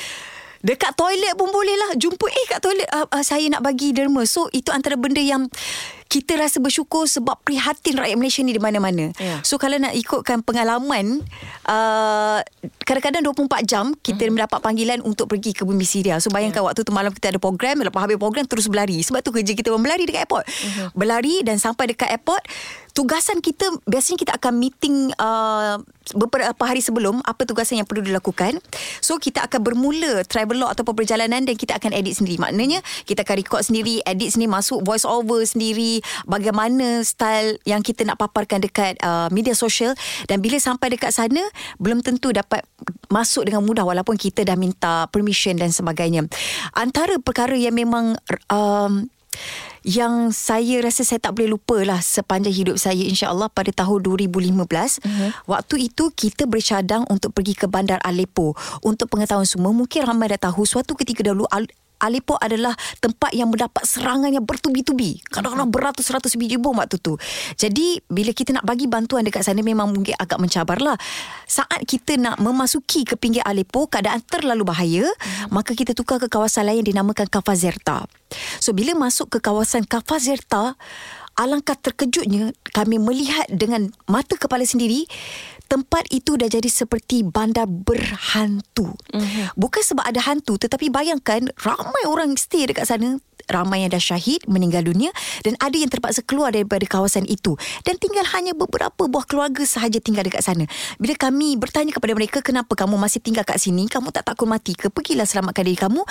[0.63, 1.91] Dekat toilet pun boleh lah.
[1.95, 4.23] Jumpa eh kat toilet uh, uh, Saya nak bagi derma.
[4.23, 5.51] So itu antara benda yang
[6.05, 9.11] Kita rasa bersyukur Sebab prihatin rakyat Malaysia ni Di mana-mana.
[9.17, 9.43] Ya.
[9.43, 11.27] So kalau nak ikutkan pengalaman
[11.67, 12.39] uh,
[12.81, 14.39] Kadang-kadang 24 jam Kita Mhm.
[14.39, 16.17] mendapat panggilan Untuk pergi ke bumi Syria.
[16.19, 19.03] So bayangkan waktu tu malam Kita ada program Lepas habis program Terus berlari.
[19.03, 20.47] Sebab tu kerja kita pun Berlari dekat airport.
[20.47, 20.87] Mhm.
[20.95, 22.43] Berlari dan sampai dekat airport
[22.93, 25.81] Tugasan kita Biasanya kita akan meeting uh,
[26.13, 28.61] Beberapa hari sebelum Apa tugasan yang perlu dilakukan.
[29.01, 32.37] So kita akan bermula Travel log ataupun perjalanan Dan kita akan edit sendiri.
[32.37, 38.13] Maknanya Kita akan record sendiri Edit sendiri Masuk voice over sendiri Bagaimana style Yang kita
[38.13, 39.97] nak paparkan dekat uh, Media sosial.
[40.29, 41.41] Dan bila sampai dekat sana
[41.81, 42.61] Belum tentu dapat
[43.09, 46.29] Masuk dengan mudah Walaupun kita dah minta Permission dan sebagainya.
[46.77, 48.17] Antara perkara yang memang
[48.53, 49.09] um,
[49.83, 54.55] yang saya rasa saya tak boleh lupa lah sepanjang hidup saya insyaAllah pada tahun 2015
[54.55, 55.31] uh-huh.
[55.51, 58.55] waktu itu kita bercadang untuk pergi ke bandar Aleppo
[58.87, 61.51] untuk pengetahuan semua mungkin ramai dah tahu suatu ketika dahulu
[62.03, 65.23] Aleppo adalah tempat yang mendapat serangan yang bertubi-tubi.
[65.31, 67.15] Kadang-kadang beratus-ratus biji bom waktu tu.
[67.55, 70.99] Jadi bila kita nak bagi bantuan dekat sana memang mungkin agak mencabar lah.
[71.47, 75.55] Saat kita nak memasuki ke pinggir Aleppo keadaan terlalu bahaya, hmm.
[75.55, 78.11] maka kita tukar ke kawasan lain yang dinamakan Kafazerta.
[78.59, 80.75] So bila masuk ke kawasan Kafazerta,
[81.37, 85.09] alangkah terkejutnya kami melihat dengan mata kepala sendiri
[85.73, 88.93] tempat itu dah jadi seperti bandar berhantu.
[89.17, 89.57] Mm-hmm.
[89.57, 93.17] Bukan sebab ada hantu tetapi bayangkan ramai orang stay dekat sana
[93.51, 95.11] ramai yang dah syahid meninggal dunia
[95.43, 97.55] dan ada yang terpaksa keluar daripada kawasan itu
[97.87, 100.65] dan tinggal hanya beberapa buah keluarga sahaja tinggal dekat sana.
[100.99, 104.75] Bila kami bertanya kepada mereka kenapa kamu masih tinggal kat sini, kamu tak takut mati
[104.77, 104.93] ke?
[104.93, 106.03] Pergilah selamatkan diri kamu.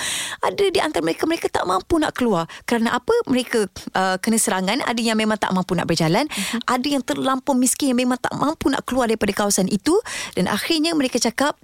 [0.42, 2.48] Ada di antara mereka mereka tak mampu nak keluar.
[2.64, 3.14] Kerana apa?
[3.28, 3.58] Mereka
[3.94, 6.60] uh, kena serangan, ada yang memang tak mampu nak berjalan, uh-huh.
[6.66, 9.94] ada yang terlampau miskin yang memang tak mampu nak keluar daripada kawasan itu
[10.34, 11.56] dan akhirnya mereka cakap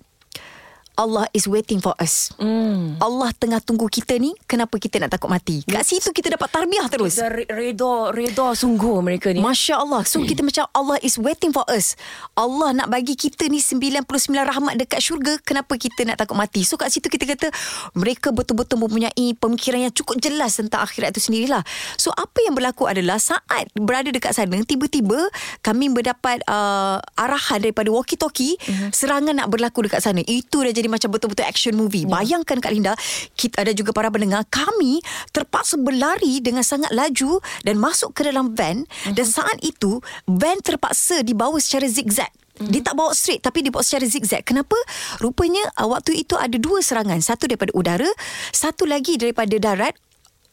[0.99, 2.35] Allah is waiting for us.
[2.43, 2.99] Mm.
[2.99, 4.35] Allah tengah tunggu kita ni.
[4.51, 5.63] Kenapa kita nak takut mati?
[5.63, 7.23] Kat situ kita dapat tarbiyah terus.
[7.23, 11.55] Dah re- Reda Reda sungguh mereka ni Masya Allah So kita macam Allah is waiting
[11.55, 11.95] for us
[12.35, 16.75] Allah nak bagi kita ni 99 rahmat dekat syurga Kenapa kita nak takut mati So
[16.81, 17.49] kat situ kita kata
[17.97, 21.63] Mereka betul-betul mempunyai Pemikiran yang cukup jelas Tentang akhirat itu sendirilah
[22.01, 25.29] So apa yang berlaku adalah Saat berada dekat sana Tiba-tiba
[25.63, 28.91] Kami mendapat uh, Arahan daripada walkie-talkie uh-huh.
[28.91, 32.13] Serangan nak berlaku dekat sana Itu dah jadi macam betul-betul action movie yeah.
[32.19, 32.97] Bayangkan Kak Linda
[33.37, 38.57] kita Ada juga para pendengar Kami terpaksa berlari Dengan sangat laju Dan masuk ke dalam
[38.57, 39.15] van uh-huh.
[39.15, 42.75] Dan saat itu Van terpaksa dibawa secara zigzag Mm-hmm.
[42.75, 44.75] Dia tak bawa straight Tapi dia bawa secara zigzag Kenapa?
[45.23, 48.11] Rupanya uh, Waktu itu ada dua serangan Satu daripada udara
[48.51, 49.95] Satu lagi daripada darat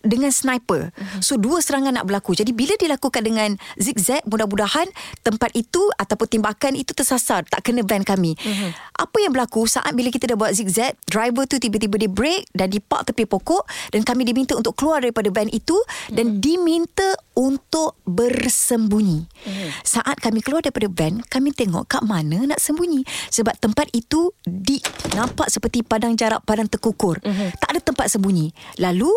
[0.06, 0.94] dengan sniper.
[0.94, 1.20] Uh-huh.
[1.20, 2.38] So dua serangan nak berlaku.
[2.38, 4.88] Jadi bila dilakukan dengan zigzag, mudah-mudahan
[5.26, 8.38] tempat itu ataupun timbakan itu tersasar, tak kena van kami.
[8.38, 8.72] Uh-huh.
[9.02, 12.70] Apa yang berlaku saat bila kita dah buat zigzag, driver tu tiba-tiba dia break dan
[12.70, 15.76] dipark tepi pokok dan kami diminta untuk keluar daripada van itu
[16.14, 19.26] dan diminta untuk bersembunyi.
[19.26, 19.70] Uh-huh.
[19.84, 24.80] Saat kami keluar daripada van, kami tengok kat mana nak sembunyi sebab tempat itu di
[25.18, 27.18] nampak seperti padang jarak padang terkukur.
[27.20, 27.50] Uh-huh.
[27.58, 28.54] Tak ada tempat sembunyi.
[28.80, 29.10] Lalu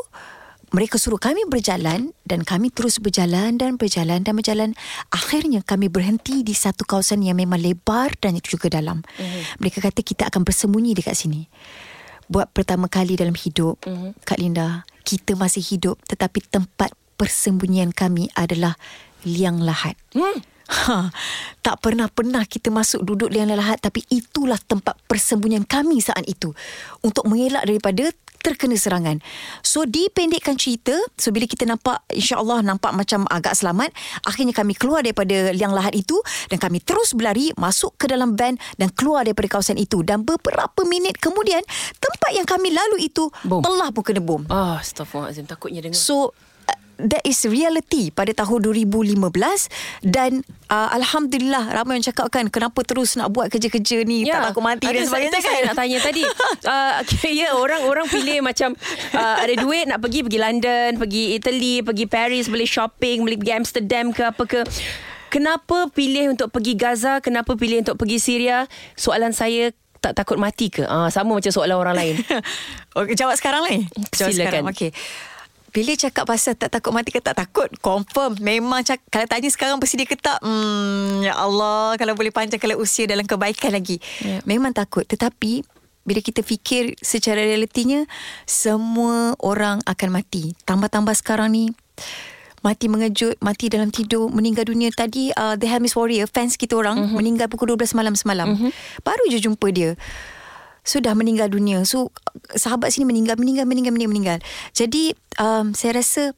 [0.69, 4.71] mereka suruh kami berjalan dan kami terus berjalan dan berjalan dan berjalan.
[5.09, 9.01] Akhirnya kami berhenti di satu kawasan yang memang lebar dan itu juga dalam.
[9.17, 9.65] Mm-hmm.
[9.65, 11.49] Mereka kata kita akan bersembunyi dekat sini.
[12.29, 14.21] Buat pertama kali dalam hidup, mm-hmm.
[14.29, 18.77] Kak Linda, kita masih hidup tetapi tempat persembunyian kami adalah
[19.25, 19.97] liang lahat.
[20.13, 20.45] Mm.
[20.69, 21.09] Ha,
[21.65, 26.53] tak pernah-pernah kita masuk duduk liang lahat tapi itulah tempat persembunyian kami saat itu
[27.01, 28.13] untuk mengelak daripada
[28.49, 29.21] terkena serangan.
[29.61, 33.93] So dipendekkan cerita, so bila kita nampak insya-Allah nampak macam agak selamat,
[34.25, 36.17] akhirnya kami keluar daripada liang lahat itu
[36.49, 40.81] dan kami terus berlari masuk ke dalam van dan keluar daripada kawasan itu dan beberapa
[40.89, 41.61] minit kemudian
[42.01, 43.61] tempat yang kami lalu itu bom.
[43.61, 44.43] telah pun kena bom.
[44.49, 46.01] Ah, oh, astagfirullahalazim takutnya dengar.
[46.01, 46.33] So
[46.99, 49.23] that is reality pada tahun 2015
[50.03, 54.65] dan uh, alhamdulillah ramai yang cakapkan kenapa terus nak buat kerja-kerja ni ya, tak takut
[54.67, 56.23] mati dan sebagainya kan saya nak tanya tadi
[56.75, 58.75] uh, okay, ya orang orang pilih macam
[59.15, 63.53] uh, ada duit nak pergi pergi London pergi Italy pergi Paris beli shopping beli pergi
[63.55, 64.61] Amsterdam ke apa ke
[65.29, 67.21] Kenapa pilih untuk pergi Gaza?
[67.21, 68.65] Kenapa pilih untuk pergi Syria?
[68.97, 70.89] Soalan saya tak takut mati ke?
[70.89, 72.15] Ah, sama macam soalan orang lain.
[72.99, 73.77] okay, jawab sekarang lah.
[74.17, 74.65] Jawab Silakan.
[74.65, 74.65] sekarang.
[74.73, 74.91] Okey.
[75.79, 79.79] Bila cakap pasal tak takut mati ke tak takut Confirm Memang cak, Kalau tanya sekarang
[79.79, 84.43] Bersedia ke tak hmm, Ya Allah Kalau boleh panjangkan usia Dalam kebaikan lagi Ya.
[84.43, 85.63] Memang takut Tetapi
[86.09, 88.09] bila kita fikir secara realitinya
[88.49, 90.57] semua orang akan mati.
[90.65, 91.69] Tambah-tambah sekarang ni
[92.65, 96.97] mati mengejut, mati dalam tidur, meninggal dunia tadi uh, The Hermes Warrior fans kita orang
[96.97, 97.17] uh-huh.
[97.21, 98.57] meninggal pukul 12 malam semalam.
[98.57, 98.73] Uh-huh.
[99.05, 100.01] Baru je jumpa dia.
[100.89, 101.85] Sudah meninggal dunia.
[101.85, 102.09] So
[102.57, 104.39] sahabat sini meninggal, meninggal, meninggal, meninggal, meninggal.
[104.73, 106.33] Jadi um, saya rasa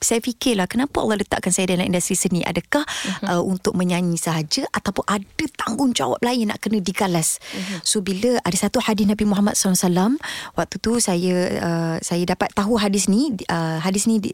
[0.00, 3.36] saya fikirlah kenapa Allah letakkan saya dalam industri seni adakah uh-huh.
[3.36, 7.84] uh, untuk menyanyi sahaja ataupun ada tanggungjawab lain nak kena digalas uh-huh.
[7.84, 10.16] so bila ada satu hadis Nabi Muhammad SAW
[10.56, 14.32] waktu tu saya uh, saya dapat tahu hadis ni uh, hadis ni di,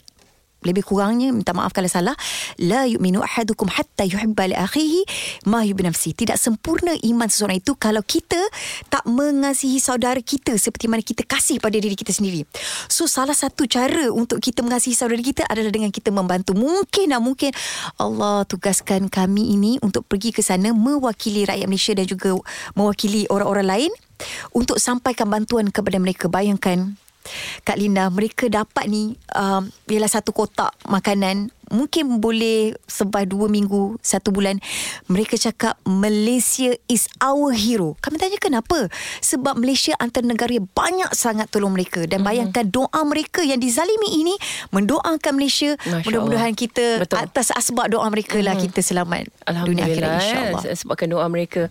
[0.64, 2.16] lebih kurangnya minta maaf kalau salah
[2.56, 5.00] la yu'minu ahadukum hatta yuhibba li akhihi
[5.50, 6.16] ma yuhibbu nafsi.
[6.16, 8.40] Tidak sempurna iman seseorang itu kalau kita
[8.88, 12.48] tak mengasihi saudara kita seperti mana kita kasih pada diri kita sendiri.
[12.88, 16.56] So salah satu cara untuk kita mengasihi saudara kita adalah dengan kita membantu.
[16.56, 17.52] Mungkin lah mungkin
[18.00, 22.34] Allah tugaskan kami ini untuk pergi ke sana mewakili rakyat Malaysia dan juga
[22.74, 23.92] mewakili orang-orang lain
[24.56, 26.26] untuk sampaikan bantuan kepada mereka.
[26.26, 26.96] Bayangkan
[27.62, 33.98] Kak Linda, mereka dapat ni um, ialah satu kotak makanan mungkin boleh sebah dua minggu,
[34.02, 34.58] satu bulan.
[35.10, 37.94] Mereka cakap Malaysia is our hero.
[38.02, 38.90] Kami tanya kenapa?
[39.22, 42.04] Sebab Malaysia antara negara yang banyak sangat tolong mereka.
[42.04, 42.90] Dan bayangkan mm-hmm.
[42.90, 44.34] doa mereka yang dizalimi ini
[44.70, 45.78] mendoakan Malaysia.
[45.86, 46.62] Masya Mudah-mudahan Allah.
[46.66, 47.18] kita Betul.
[47.22, 49.30] atas asbab doa mereka lah kita selamat
[49.64, 50.62] dunia akhirat Alhamdulillah insyaAllah.
[50.66, 51.62] eh, sebabkan doa mereka.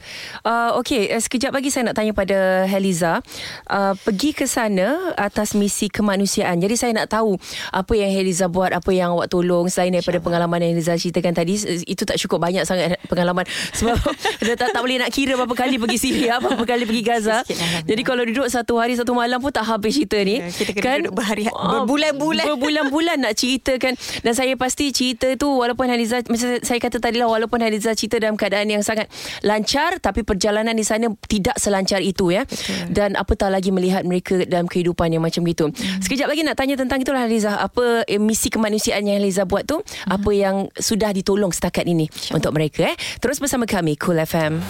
[0.42, 3.22] Uh, Okey, uh, sekejap lagi saya nak tanya pada Heliza.
[3.68, 6.58] Uh, pergi ke sana atas misi kemanusiaan.
[6.58, 7.38] Jadi saya nak tahu
[7.70, 11.54] apa yang Heliza buat, apa yang awak tolong selain daripada pengalaman yang Heliza ceritakan tadi.
[11.86, 13.98] Itu tak cukup banyak sangat pengalaman sebab
[14.46, 17.42] dia tak, tak boleh nak kira berapa kali pergi Syria, berapa kali pergi Gaza.
[17.42, 17.84] Alhamdulillah.
[17.86, 20.40] Jadi kalau duduk satu hari satu malam pun tak habis cerita ni.
[20.40, 22.46] Ya, kita kena duduk berhari- Ah, berbulan-bulan.
[22.48, 27.28] berbulan-bulan nak ceritakan dan saya pasti cerita tu walaupun Haliza macam saya kata tadi lah
[27.28, 29.08] walaupun Haliza cerita dalam keadaan yang sangat
[29.42, 32.92] lancar tapi perjalanan di sana tidak selancar itu ya Betul.
[32.92, 36.02] dan apatah lagi melihat mereka dalam kehidupan yang macam gitu hmm.
[36.02, 39.75] sekejap lagi nak tanya tentang itulah Haliza apa eh, misi kemanusiaan yang Haliza buat tu
[39.82, 40.12] hmm.
[40.12, 42.98] apa yang sudah ditolong setakat ini untuk mereka eh?
[43.20, 44.62] Terus bersama kami Cool FM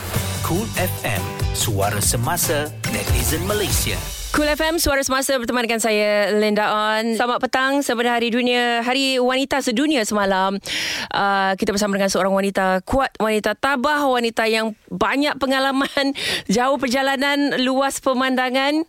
[0.45, 1.23] Cool FM,
[1.57, 3.97] suara semasa netizen Malaysia.
[4.35, 7.15] Cool FM Suara Semasa berteman dengan saya Linda On.
[7.15, 8.83] Selamat petang Selamat Hari Dunia.
[8.83, 10.59] Hari Wanita Sedunia semalam.
[11.07, 16.11] Uh, Kita bersama dengan seorang wanita Kuat Wanita tabah Wanita yang banyak pengalaman
[16.51, 18.83] Jauh perjalanan Luas pemandangan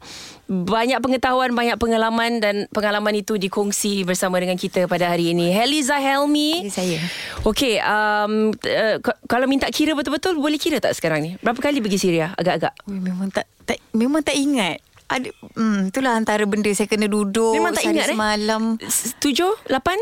[0.47, 5.51] banyak pengetahuan, banyak pengalaman dan pengalaman itu dikongsi bersama dengan kita pada hari ini.
[5.51, 6.63] Heliza Helmi.
[6.63, 7.03] Ini saya.
[7.43, 11.31] Okey, um, uh, kalau minta kira betul-betul boleh kira tak sekarang ni?
[11.43, 12.79] Berapa kali pergi Syria agak-agak?
[12.87, 14.79] Memang tak, tak memang tak ingat.
[15.07, 18.15] Ada, hmm, itulah antara benda saya kena duduk Memang tak ingat eh?
[18.15, 18.63] semalam.
[18.79, 18.91] Eh?
[19.23, 19.99] Tujuh, lapan,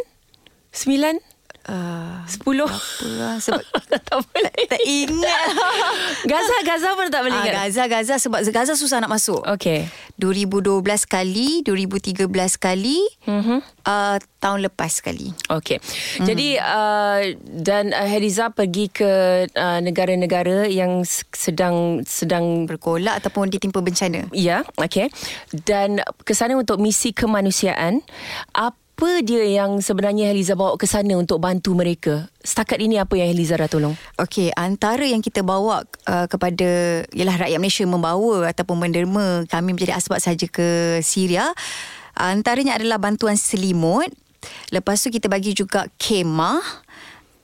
[0.72, 1.20] sembilan,
[1.64, 2.68] Uh, Sepuluh?
[2.68, 4.52] apalah sebab tak boleh.
[4.66, 5.48] tak ingat.
[6.30, 7.54] Gaza, Gaza pun tak boleh Ah, ingat.
[7.58, 9.40] Gaza Gaza sebab Gaza susah nak masuk.
[9.46, 9.88] Okey.
[10.14, 13.58] 2012 kali, 2013 kali, Mhm.
[13.82, 15.32] uh, tahun lepas sekali.
[15.48, 15.80] Okey.
[15.80, 16.26] Hmm.
[16.26, 19.12] Jadi uh, dan uh, Heriza pergi ke
[19.48, 21.00] uh, negara-negara yang
[21.32, 21.74] sedang
[22.04, 24.28] sedang Berkolak ataupun ditimpa bencana.
[24.30, 25.08] ya, okey.
[25.50, 28.04] Dan ke sana untuk misi kemanusiaan.
[28.50, 28.76] Apa
[29.26, 32.30] dia yang sebenarnya Heliza bawa ke sana untuk bantu mereka?
[32.46, 33.98] Setakat ini apa yang Heliza dah tolong?
[34.22, 39.98] Okey, antara yang kita bawa uh, kepada ialah rakyat Malaysia membawa ataupun menderma kami menjadi
[39.98, 41.50] asbab saja ke Syria.
[42.14, 44.14] Antaranya adalah bantuan selimut.
[44.70, 46.62] Lepas tu kita bagi juga kemah,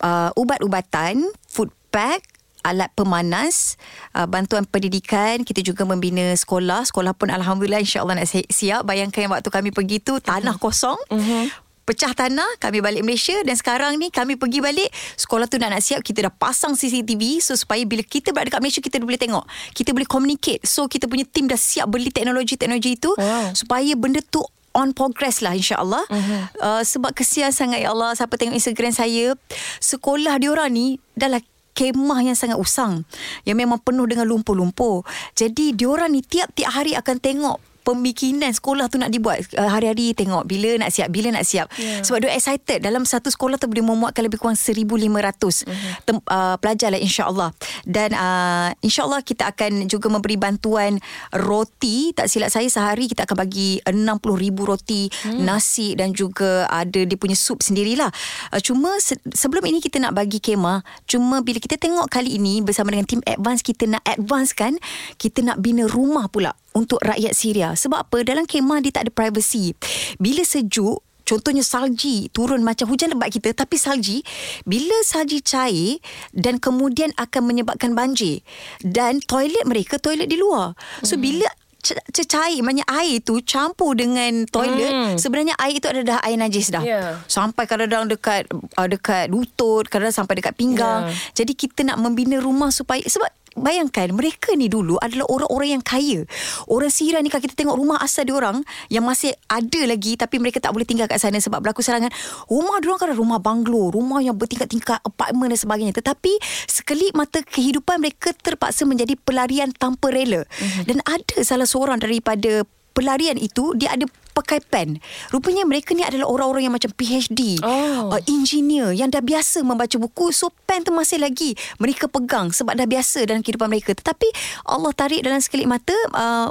[0.06, 2.22] uh, ubat-ubatan, food pack,
[2.60, 3.80] alat pemanas,
[4.12, 6.84] uh, bantuan pendidikan, kita juga membina sekolah.
[6.84, 8.84] Sekolah pun alhamdulillah insya-Allah nak si- siap.
[8.84, 10.98] Bayangkan waktu kami pergi tu tanah kosong.
[11.08, 11.48] Uh-huh
[11.90, 14.86] pecah tanah kami balik Malaysia dan sekarang ni kami pergi balik
[15.18, 18.62] sekolah tu dah nak siap kita dah pasang CCTV so supaya bila kita berada dekat
[18.62, 19.42] Malaysia kita boleh tengok
[19.74, 23.58] kita boleh communicate so kita punya team dah siap beli teknologi-teknologi itu Wow.
[23.58, 24.38] supaya benda tu
[24.70, 26.42] on progress lah insyaAllah uh-huh.
[26.62, 29.34] uh, sebab kesian sangat ya Allah siapa tengok Instagram saya
[29.82, 31.42] sekolah diorang ni dah lah
[31.80, 33.08] kemah yang sangat usang
[33.48, 35.08] yang memang penuh dengan lumpur-lumpur.
[35.32, 40.44] Jadi diorang ni tiap-tiap hari akan tengok pemikiran sekolah tu nak dibuat uh, hari-hari tengok
[40.44, 42.02] bila nak siap bila nak siap Yeah.
[42.04, 45.94] sebab dia excited dalam satu sekolah tu boleh memuatkan lebih kurang 1500 uh-huh.
[46.04, 47.50] tem- uh, pelajar lah insyaallah
[47.86, 50.98] dan uh, insyaallah kita akan juga memberi bantuan
[51.32, 54.20] roti tak silap saya sehari kita akan bagi 60000
[54.60, 55.40] roti hmm.
[55.40, 58.10] nasi dan juga ada dia punya sup sendirilah
[58.52, 62.60] uh, cuma se- sebelum ini kita nak bagi kemah cuma bila kita tengok kali ini
[62.60, 64.76] bersama dengan tim advance kita nak advance kan
[65.16, 69.12] kita nak bina rumah pula untuk rakyat Syria sebab apa dalam kemah dia tak ada
[69.12, 69.74] privacy
[70.16, 74.26] bila sejuk Contohnya salji turun macam hujan lebat kita tapi salji
[74.66, 76.02] bila salji cair
[76.32, 78.42] dan kemudian akan menyebabkan banjir
[78.80, 80.74] dan toilet mereka toilet di luar.
[81.00, 81.22] So Hmm.
[81.22, 81.46] bila
[81.78, 85.14] c- c- cair maknanya air tu campur dengan toilet Hmm.
[85.14, 86.82] sebenarnya air itu ada dah air najis dah.
[86.82, 87.22] Ya.
[87.24, 91.06] Sampai kadang-kadang dekat uh, dekat lutut, kadang-kadang sampai dekat pinggang.
[91.06, 91.14] Ya.
[91.36, 96.22] Jadi kita nak membina rumah supaya sebab Bayangkan mereka ni dulu adalah orang-orang yang kaya.
[96.70, 100.38] Orang Syria ni kalau kita tengok rumah asal dia orang yang masih ada lagi tapi
[100.38, 102.14] mereka tak boleh tinggal kat sana sebab berlaku serangan.
[102.46, 105.94] Rumah dia orang kan rumah banglo, rumah yang bertingkat-tingkat, apartmen dan sebagainya.
[105.98, 106.32] Tetapi
[106.70, 110.46] sekelip mata kehidupan mereka terpaksa menjadi pelarian tanpa rela.
[110.46, 110.84] Mm-hmm.
[110.86, 112.62] Dan ada salah seorang daripada
[112.94, 115.02] pelarian itu dia ada pakai pen.
[115.30, 118.14] Rupanya mereka ni adalah orang-orang yang macam PhD, Oh.
[118.14, 120.30] uh, engineer yang dah biasa membaca buku.
[120.30, 123.92] So pen tu masih lagi mereka pegang sebab dah biasa dalam kehidupan mereka.
[123.92, 124.28] Tetapi
[124.66, 126.48] Allah tarik dalam sekelip mata uh,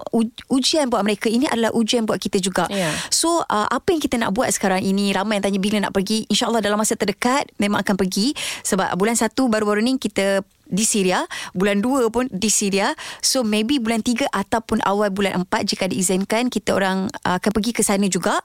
[0.51, 2.67] ujian buat mereka ini adalah ujian buat kita juga.
[2.69, 2.91] Ya.
[3.09, 6.27] So uh, apa yang kita nak buat sekarang ini ramai yang tanya bila nak pergi.
[6.29, 11.25] InsyaAllah dalam masa terdekat memang akan pergi sebab bulan satu baru-baru ni kita di Syria
[11.57, 16.53] bulan 2 pun di Syria so maybe bulan 3 ataupun awal bulan 4 jika diizinkan
[16.53, 18.37] kita orang uh, akan pergi ke sana juga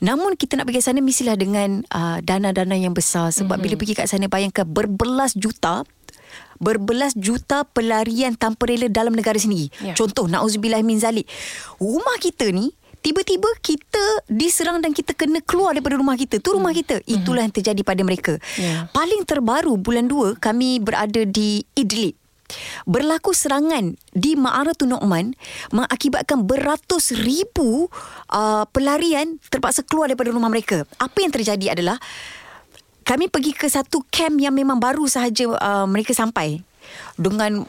[0.00, 3.62] namun kita nak pergi ke sana mestilah dengan uh, dana-dana yang besar sebab mm-hmm.
[3.66, 5.82] bila pergi kat sana bayangkan berbelas juta
[6.56, 9.68] berbelas juta pelarian tanpa rela dalam negara sendiri.
[9.84, 9.92] Ya.
[9.92, 11.28] Contoh, na'udzubillah min zalik.
[11.76, 12.72] Rumah kita ni
[13.06, 16.42] tiba-tiba kita diserang dan kita kena keluar daripada rumah kita.
[16.42, 16.98] Tu rumah kita.
[17.06, 18.34] Itulah yang terjadi pada mereka.
[18.58, 18.90] Ya.
[18.90, 22.18] Paling terbaru bulan 2 kami berada di Idlib.
[22.86, 25.34] Berlaku serangan di Ma'aratul Nu'man
[25.74, 27.90] mengakibatkan beratus ribu
[28.30, 30.82] uh, pelarian terpaksa keluar daripada rumah mereka.
[30.98, 31.98] Apa yang terjadi adalah
[33.06, 36.62] kami pergi ke satu camp yang memang baru sahaja uh, mereka sampai
[37.16, 37.64] dengan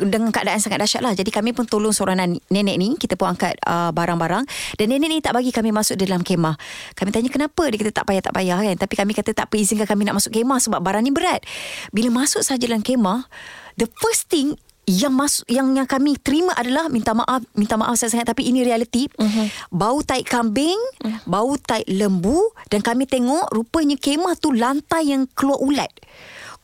[0.00, 1.12] dengan keadaan sangat dahsyat lah.
[1.12, 2.16] Jadi kami pun tolong seorang
[2.48, 2.96] nenek ni.
[2.96, 4.48] Kita pun angkat uh, barang-barang.
[4.80, 6.56] Dan nenek ni tak bagi kami masuk dalam kemah.
[6.96, 7.68] Kami tanya kenapa?
[7.68, 8.76] Dia kata tak payah, tak payah kan.
[8.80, 11.44] Tapi kami kata tak apa izinkan kami nak masuk kemah sebab barang ni berat.
[11.92, 13.28] Bila masuk saja dalam kemah,
[13.76, 18.28] the first thing yang masuk yang yang kami terima adalah minta maaf minta maaf sangat
[18.28, 19.48] tapi ini realiti uh-huh.
[19.72, 20.76] bau tai kambing
[21.08, 21.24] uh.
[21.24, 25.88] bau tai lembu dan kami tengok rupanya kemah tu lantai yang keluar ulat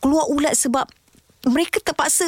[0.05, 0.85] keluar ulat sebab
[1.49, 2.27] mereka terpaksa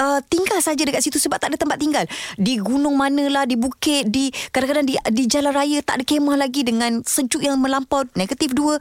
[0.00, 2.08] Uh, tinggal saja dekat situ sebab tak ada tempat tinggal.
[2.40, 6.64] Di gunung manalah di bukit di kadang-kadang di di jalan raya tak ada kemah lagi
[6.64, 8.80] dengan sejuk yang melampau negatif dua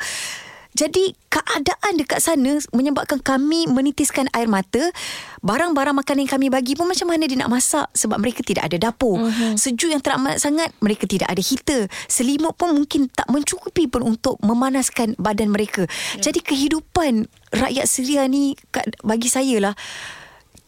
[0.79, 4.79] jadi keadaan dekat sana menyebabkan kami menitiskan air mata.
[5.43, 8.79] Barang-barang makanan yang kami bagi pun macam mana dia nak masak sebab mereka tidak ada
[8.87, 9.19] dapur.
[9.19, 9.59] Uh-huh.
[9.59, 11.91] Sejuk yang teramat sangat, mereka tidak ada heater.
[12.07, 15.83] Selimut pun mungkin tak mencukupi pun untuk memanaskan badan mereka.
[16.15, 16.31] Yeah.
[16.31, 19.75] Jadi kehidupan rakyat Syria ni kat- bagi saya lah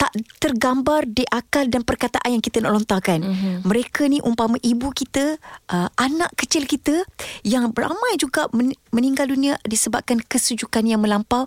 [0.02, 3.22] tak tergambar di akal dan perkataan yang kita nak lontarkan.
[3.22, 3.56] Mm-hmm.
[3.70, 5.38] Mereka ni umpama ibu kita,
[5.70, 7.06] uh, anak kecil kita
[7.46, 11.46] yang ramai juga men- meninggal dunia disebabkan kesejukan yang melampau.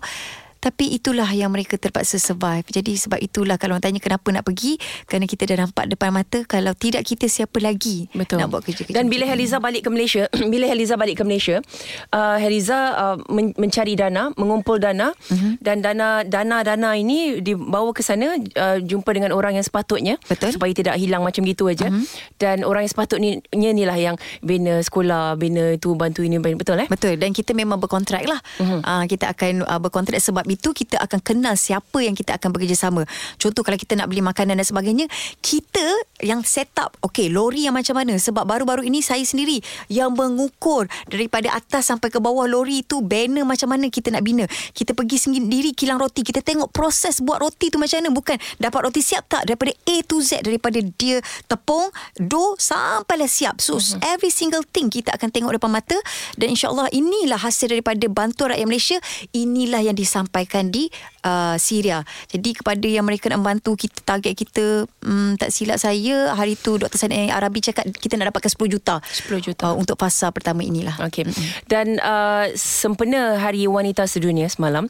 [0.65, 2.65] Tapi itulah yang mereka terpaksa survive.
[2.65, 6.41] Jadi sebab itulah kalau orang tanya kenapa nak pergi, kerana kita dah nampak depan mata
[6.49, 8.41] kalau tidak kita siapa lagi Betul.
[8.41, 8.97] nak buat kerja-kerja.
[8.97, 11.61] Dan bila Heliza balik ke Malaysia, bila Heliza balik ke Malaysia,
[12.09, 15.61] uh, Heliza uh, men- mencari dana, mengumpul dana uh-huh.
[15.61, 20.57] dan dana dana-dana ini dibawa ke sana uh, jumpa dengan orang yang sepatutnya Betul.
[20.57, 21.93] Supaya tidak hilang macam gitu aja.
[21.93, 22.01] Uh-huh.
[22.41, 26.89] Dan orang yang sepatutnya ni lah yang bina sekolah, bina itu, bantu ini, betul eh?
[26.89, 28.41] Betul dan kita memang berkontrak lah.
[28.57, 28.81] Uh-huh.
[28.81, 33.03] Uh, kita akan uh, berkontrak sebab itu kita akan kenal siapa yang kita akan bekerjasama.
[33.35, 35.05] Contoh kalau kita nak beli makanan dan sebagainya,
[35.43, 35.83] kita
[36.23, 39.59] yang set up okey lori yang macam mana sebab baru-baru ini saya sendiri
[39.91, 44.47] yang mengukur daripada atas sampai ke bawah lori itu banner macam mana kita nak bina.
[44.71, 48.79] Kita pergi sendiri kilang roti, kita tengok proses buat roti tu macam mana bukan dapat
[48.87, 51.19] roti siap tak daripada A to Z daripada dia
[51.51, 53.59] tepung, dough sampailah siap.
[53.59, 53.99] So uh-huh.
[54.15, 55.97] every single thing kita akan tengok depan mata
[56.39, 58.97] dan insyaallah inilah hasil daripada bantuan rakyat Malaysia
[59.35, 60.87] inilah yang disampaikan di
[61.27, 62.07] uh, Syria.
[62.31, 66.79] Jadi kepada yang mereka nak membantu kita target kita um, tak silap saya hari tu
[66.79, 66.97] Dr.
[66.97, 68.95] Sani Arabi cakap kita nak dapatkan 10 juta.
[69.03, 69.63] 10 juta.
[69.71, 70.95] Uh, untuk fasa pertama inilah.
[71.07, 71.27] Okey.
[71.67, 74.87] Dan uh, sempena Hari Wanita Sedunia semalam,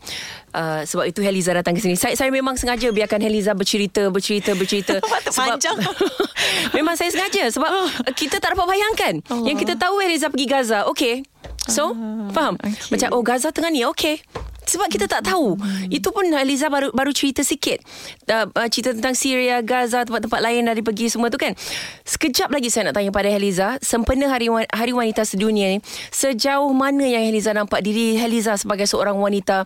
[0.55, 1.95] uh, sebab itu Heliza datang ke sini.
[1.99, 4.95] Saya saya memang sengaja biarkan Heliza bercerita, bercerita, bercerita.
[5.39, 5.77] Panjang.
[6.77, 7.69] memang saya sengaja sebab
[8.19, 9.13] kita tak dapat bayangkan.
[9.31, 9.43] Oh.
[9.43, 10.79] Yang kita tahu Heliza pergi Gaza.
[10.89, 11.25] Okey.
[11.65, 11.97] So,
[12.29, 12.61] faham?
[12.61, 12.93] Ah, okey.
[12.93, 13.81] Macam oh Gaza tengah ni.
[13.89, 14.21] Okey.
[14.65, 15.55] Sebab kita tak tahu.
[15.55, 15.87] Hmm.
[15.93, 17.81] Itu pun Eliza baru baru cerita sikit.
[18.25, 21.53] Uh, uh, cerita tentang Syria, Gaza, tempat-tempat lain dari pergi semua tu kan.
[22.03, 27.05] Sekejap lagi saya nak tanya pada Eliza, sempena Hari Hari Wanita Sedunia ni, sejauh mana
[27.05, 29.63] yang Eliza nampak diri Eliza sebagai seorang wanita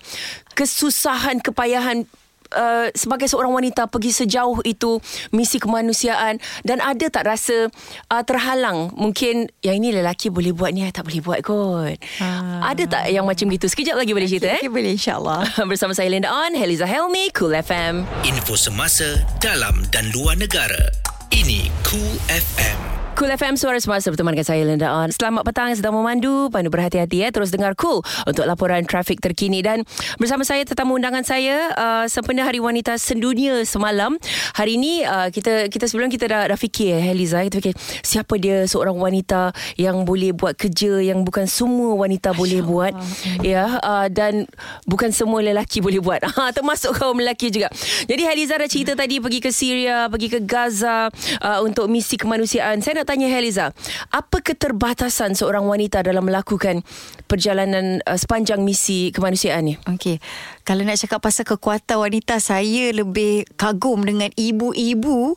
[0.53, 2.05] kesusahan, kepayahan
[2.49, 4.97] Uh, sebagai seorang wanita pergi sejauh itu
[5.29, 7.69] misi kemanusiaan dan ada tak rasa
[8.09, 12.73] uh, terhalang mungkin yang ini lelaki boleh buat ni tak boleh buat kot Ah.
[12.73, 15.45] ada tak yang macam gitu sekejap lagi boleh cerita eh Okay, boleh insyaAllah.
[15.69, 19.05] Bersama saya Linda On Heliza Helmi Cool FM Info semasa
[19.37, 20.89] dalam dan luar negara.
[21.29, 22.98] Ini Cool FM.
[23.19, 26.47] Cool FM Suara Semasa berteman dengan saya Linda On Selamat petang sedang memandu.
[26.47, 29.59] Pandu berhati-hati ya Terus dengar Cool Untuk laporan trafik terkini.
[29.59, 29.83] Dan
[30.15, 34.15] bersama saya tetamu undangan saya uh, Sempena Hari Wanita Sedunia semalam.
[34.55, 37.75] Hari ini uh, kita kita sebelum kita dah, dah fikir eh, Liza Kita fikir
[38.07, 42.95] Siapa dia seorang wanita Yang boleh buat kerja Yang bukan semua wanita boleh buat
[43.43, 43.83] Ya.
[43.83, 44.47] Uh, Dan
[44.87, 46.23] bukan semua lelaki boleh buat.
[46.39, 47.67] Ha, Termasuk kaum lelaki juga.
[48.07, 51.11] Jadi Heliza dah cerita tadi Pergi ke Syria Pergi ke Gaza
[51.43, 52.79] uh, Untuk misi kemanusiaan.
[52.79, 53.73] Saya nak tanya Heliza
[54.13, 56.85] Apa keterbatasan seorang wanita Dalam melakukan
[57.25, 60.21] Perjalanan uh, Sepanjang misi kemanusiaan ni Okey.
[60.61, 65.33] Kalau nak cakap pasal kekuatan wanita, saya lebih kagum dengan ibu-ibu,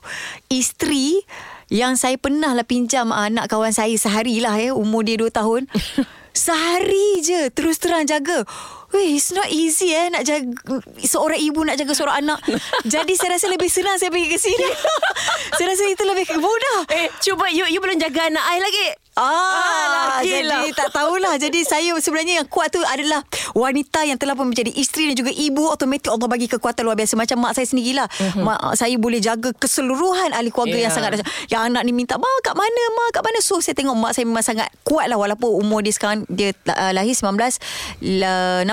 [0.52, 1.24] isteri
[1.72, 5.64] yang saya pernah lah pinjam anak kawan saya sehari lah ya, umur dia 2 tahun.
[6.32, 8.44] Sehari je terus terang jaga.
[8.92, 12.40] Weh, it's not easy eh nak jaga seorang ibu nak jaga seorang anak.
[12.92, 14.68] Jadi saya rasa lebih senang saya pergi ke sini.
[15.56, 16.80] saya rasa itu lebih mudah.
[16.92, 20.64] Eh cuba you, you belum jaga anak I lagi Ah, jadi lah.
[20.72, 21.36] tak tahulah.
[21.36, 23.20] Jadi saya sebenarnya yang kuat tu adalah
[23.52, 25.68] wanita yang telah pun menjadi isteri dan juga ibu.
[25.68, 27.20] Automatik Allah bagi kekuatan luar biasa.
[27.20, 28.08] Macam mak saya sendirilah.
[28.08, 28.40] Mm-hmm.
[28.40, 30.88] Mak saya boleh jaga keseluruhan ahli keluarga Ya.
[30.88, 31.20] yang sangat
[31.52, 33.36] Yang anak ni minta, mak kat mana, mak kat mana.
[33.44, 35.20] So saya tengok mak saya memang sangat kuat lah.
[35.20, 38.64] Walaupun umur dia sekarang, dia uh, lahir 1961.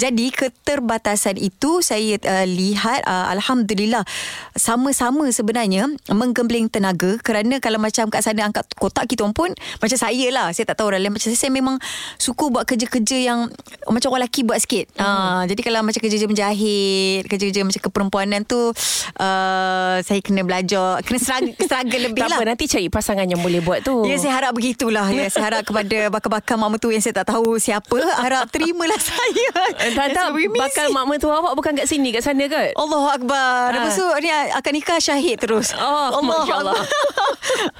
[0.00, 4.08] Jadi keterbatasan itu saya uh, lihat uh, Alhamdulillah
[4.56, 9.50] sama-sama sebenarnya menggembling tenaga kerana kalau macam kat sana angkat kotak kita pun
[9.82, 11.76] macam saya lah saya tak tahu orang lain macam saya, saya memang
[12.16, 13.50] suka buat kerja-kerja yang
[13.90, 15.02] macam orang lelaki buat sikit hmm.
[15.02, 18.70] uh, jadi kalau macam kerja-kerja menjahit kerja-kerja macam keperempuanan tu
[19.18, 23.42] uh, saya kena belajar kena struggle, struggle lebih Tak lah apa nanti cari pasangan yang
[23.42, 27.10] boleh buat tu Ya saya harap begitulah Ya saya harap kepada bakal-bakal mak mentua Yang
[27.10, 29.46] saya tak tahu siapa Harap terimalah saya
[29.84, 30.28] Eh, Tak tak.
[30.34, 33.72] Bakal mak mentua awak Bukan kat sini Kat sana kot Allahu Akbar.
[33.72, 33.74] Ah.
[33.80, 35.72] Lepas tu ni akan nikah syahid terus.
[35.76, 36.76] Oh, Masya Allah.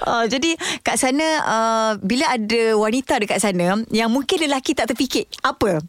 [0.08, 5.28] uh, jadi kat sana uh, bila ada wanita dekat sana yang mungkin lelaki tak terfikir
[5.44, 5.84] apa.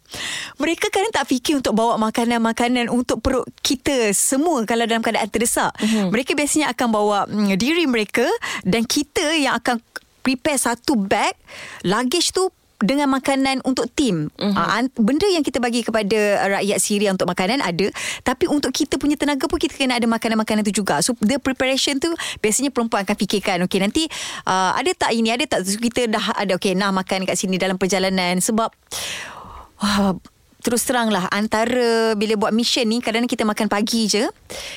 [0.59, 5.71] Mereka kadang tak fikir untuk bawa makanan-makanan untuk perut kita semua kalau dalam keadaan terdesak.
[5.79, 6.11] Mhm.
[6.11, 8.27] Mereka biasanya akan bawa mm, diri mereka
[8.67, 9.79] dan kita yang akan
[10.25, 11.37] prepare satu bag
[11.85, 12.49] luggage tu
[12.83, 14.27] dengan makanan untuk tim.
[14.35, 14.51] Uh-huh.
[14.51, 17.87] Uh, benda yang kita bagi kepada rakyat Syria untuk makanan ada,
[18.27, 20.99] tapi untuk kita punya tenaga pun kita kena ada makanan-makanan tu juga.
[20.99, 22.11] So the preparation tu
[22.43, 24.03] biasanya perempuan akan fikirkan, okey nanti
[24.47, 27.55] uh, ada tak ini, ada tak so, kita dah ada okey nah makan kat sini
[27.55, 28.69] dalam perjalanan sebab
[29.79, 30.15] wah
[30.65, 34.25] Terus terang lah Antara Bila buat mission ni Kadang-kadang kita makan pagi je.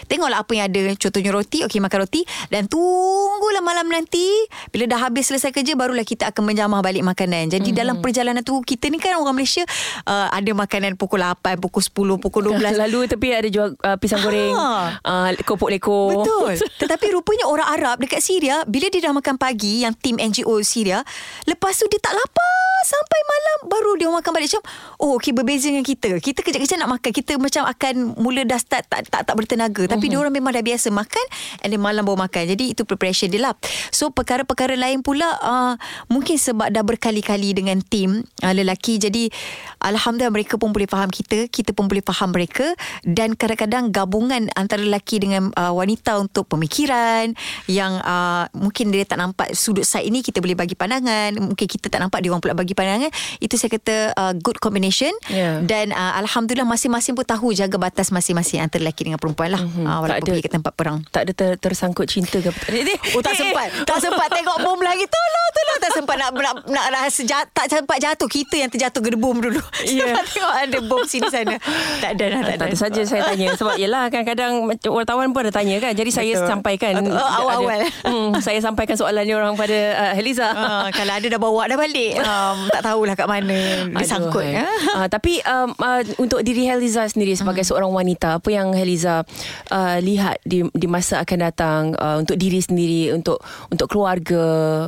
[0.05, 0.93] Tengoklah apa yang ada.
[1.01, 2.21] Contohnya roti Okey makan roti.
[2.53, 4.29] Dan tunggulah malam nanti
[4.69, 7.49] Bila dah habis selesai kerja Barulah kita akan menjamah balik makanan.
[7.49, 7.81] Jadi mm-hmm.
[7.81, 9.65] dalam perjalanan tu Kita ni kan orang Malaysia
[10.05, 14.21] uh, Ada makanan pukul 8 Pukul 10 Pukul 12 Lalu tepi ada jual uh, pisang
[14.21, 15.01] goreng Ha.
[15.01, 16.21] uh, Kopok leko.
[16.21, 16.61] Betul.
[16.85, 21.01] Tetapi rupanya orang Arab Dekat Syria Bila dia dah makan pagi Yang tim NGO Syria
[21.49, 24.53] Lepas tu dia tak lapar Sampai malam Baru dia makan balik.
[24.53, 24.65] Macam
[25.01, 26.11] Oh okay berbeza dengan kita.
[26.19, 27.11] Kita kejap-kejap nak makan.
[27.15, 29.87] Kita macam akan Mula dah start Tak tak, tak bertenaga.
[29.87, 30.11] Tapi Mhm.
[30.11, 31.25] dia orang memang dah biasa makan
[31.63, 32.51] And then malam baru makan.
[32.51, 33.55] Jadi itu preparation dia lah.
[33.95, 35.75] So perkara-perkara lain pula uh,
[36.11, 38.99] Mungkin sebab dah berkali-kali Dengan tim uh, Lelaki.
[38.99, 39.31] Jadi
[39.79, 42.67] Alhamdulillah mereka pun boleh faham kita Kita pun boleh faham mereka
[43.07, 47.31] Dan kadang-kadang Gabungan antara lelaki Dengan uh, wanita Untuk pemikiran
[47.71, 51.39] Yang uh, Mungkin dia tak nampak Sudut side ini Kita boleh bagi pandangan.
[51.39, 53.09] Mungkin kita tak nampak Dia orang pula bagi pandangan.
[53.39, 55.15] Itu saya kata uh, Good combination.
[55.31, 55.63] Ya.
[55.63, 59.63] Dan uh, Alhamdulillah Masing-masing pun tahu Jaga batas masing-masing Antara lelaki dengan perempuan lah.
[59.63, 59.87] Mm-hmm.
[59.87, 60.99] uh, Tak Walaupun ada- pergi ke tempat perang.
[61.09, 62.63] Tak ada ter, tersangkut cinta ke apa?
[62.75, 63.69] Eh, eh, Oh tak eh, sempat.
[63.87, 65.07] Tak sempat tengok bom lagi.
[65.07, 65.79] Tolong tolong.
[65.79, 68.29] Tak sempat nak nak, nak rasa jat, Tak sempat jatuh.
[68.29, 70.11] Kita yang terjatuh gedebum dulu Ya.
[70.11, 71.57] Sebab tengok ada bom sini sana.
[71.99, 72.61] Tak ada dah, tak ada.
[72.61, 74.53] Tak ada saja saya tanya sebab yelah kadang-kadang
[74.91, 75.93] wartawan pun ada tanya kan.
[75.93, 76.49] Jadi saya Betul.
[76.49, 77.81] sampaikan Oh, awal-awal.
[78.05, 80.49] Hmm, saya sampaikan soalan ni orang pada uh, Heliza.
[80.49, 84.45] Ah, kalau ada dah bawa dah balik um, Tak tahulah kat mana Dia Aduh, sangkut
[84.45, 84.67] ya.
[84.95, 87.75] uh, Tapi um, uh, untuk diri Heliza sendiri sebagai Hmm.
[87.75, 89.27] seorang wanita, apa yang Heliza
[89.69, 94.45] uh, lihat di di masa akan datang uh, untuk diri sendiri, untuk untuk keluarga,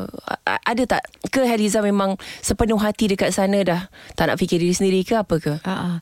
[0.06, 3.80] uh, ada tak ke Heliza memang sepenuh hati dekat sana dah
[4.14, 5.54] tak nak fikir diri sendiri ke apa ke?
[5.64, 5.96] Ah, ah.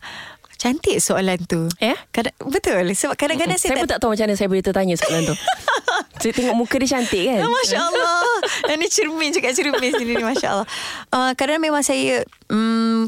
[0.59, 1.95] Cantik soalan tu Ya?
[2.11, 5.23] Kadang, Betul Sebab kadang-kadang Saya, saya, pun tak tahu macam mana saya boleh tertanya soalan
[5.31, 5.37] tu.
[6.21, 7.41] saya tengok muka dia cantik kan?
[7.47, 8.23] Ah, Masya Allah
[8.67, 10.67] Yang ni cermin Cakap cermin sini ni Masya Allah
[11.15, 13.07] uh, Kadang-kadang memang saya um,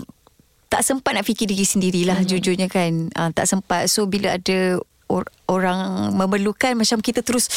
[0.70, 2.38] Tak sempat nak fikir diri sendirilah mm-hmm.
[2.38, 4.78] Jujurnya kan uh, Tak sempat So bila ada
[5.10, 7.50] or- Orang memerlukan Macam kita terus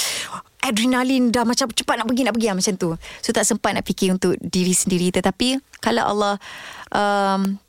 [0.65, 2.89] Adrenalin dah Macam cepat nak pergi Nak pergi lah, macam tu
[3.21, 6.33] So tak sempat nak fikir Untuk diri sendiri Tetapi Kalau Allah
[6.89, 7.61] um,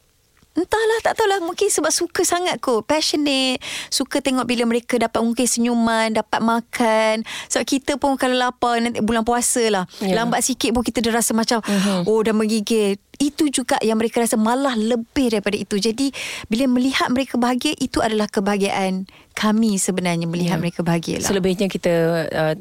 [0.55, 3.59] Entahlah tak tahulah mungkin sebab suka sangat kot passionate
[3.91, 9.03] suka tengok bila mereka dapat mungkin senyuman dapat makan sebab kita pun kalau lapar nanti
[9.03, 10.15] bulan puasa lah yeah.
[10.15, 12.07] lambat sikit pun kita dah rasa macam Mhm.
[12.07, 16.15] oh dah menggigil itu juga yang mereka rasa malah lebih daripada itu jadi
[16.47, 20.63] bila melihat mereka bahagia itu adalah kebahagiaan kami sebenarnya melihat Ya.
[20.63, 21.93] mereka bahagia lah Selebihnya kita
[22.31, 22.55] uh,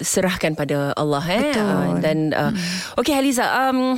[0.00, 1.62] serahkan pada Allah eh Betul.
[1.62, 2.98] Uh, dan uh, hmm.
[2.98, 3.94] okey Haliza um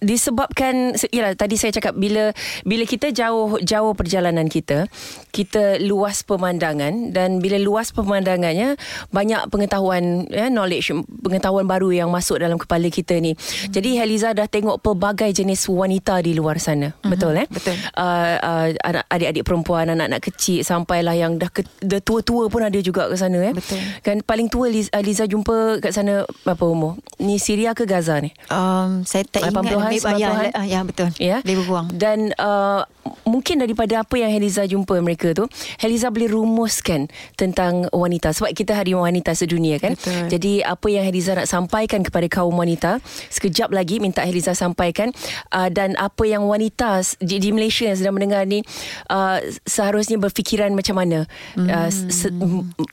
[0.00, 2.32] disebabkan se- yalah tadi saya cakap bila
[2.62, 4.88] bila kita jauh jauh perjalanan kita
[5.30, 8.80] kita luas pemandangan dan bila luas pemandangannya
[9.10, 10.90] banyak pengetahuan ya knowledge
[11.20, 13.70] pengetahuan baru yang masuk dalam kepala kita ni Hmm.
[13.70, 17.76] jadi Haliza dah tengok pelbagai jenis wanita di luar sana betul eh betul.
[17.94, 18.66] uh, uh,
[19.06, 23.38] adik-adik perempuan anak-anak kecil sampailah yang dah, ke, dah tua-tua pun ada juga ke sana
[23.42, 23.78] eh Betul.
[24.00, 28.16] kan paling tua Liz, uh, Liza jumpa kat sana berapa umur ni Syria ke Gaza
[28.18, 30.50] ni um, saya tak 80-an, ingat Ah, ya, 90-an?
[30.52, 31.38] ah, ya betul Ya.
[31.42, 32.86] lebih kurang Dan uh,
[33.24, 35.48] mungkin daripada apa yang Heliza jumpa mereka tu,
[35.80, 39.96] Heliza boleh rumuskan tentang wanita sebab kita hari wanita sedunia kan.
[39.96, 40.28] Betul.
[40.28, 43.00] Jadi apa yang Heliza nak sampaikan kepada kaum wanita,
[43.32, 45.14] sekejap lagi minta Heliza sampaikan
[45.54, 48.60] uh, dan apa yang wanita di, di Malaysia yang sedang mendengar ni
[49.08, 51.24] uh, seharusnya berfikiran macam mana.
[51.56, 51.68] Hmm.
[51.70, 52.28] Uh, se,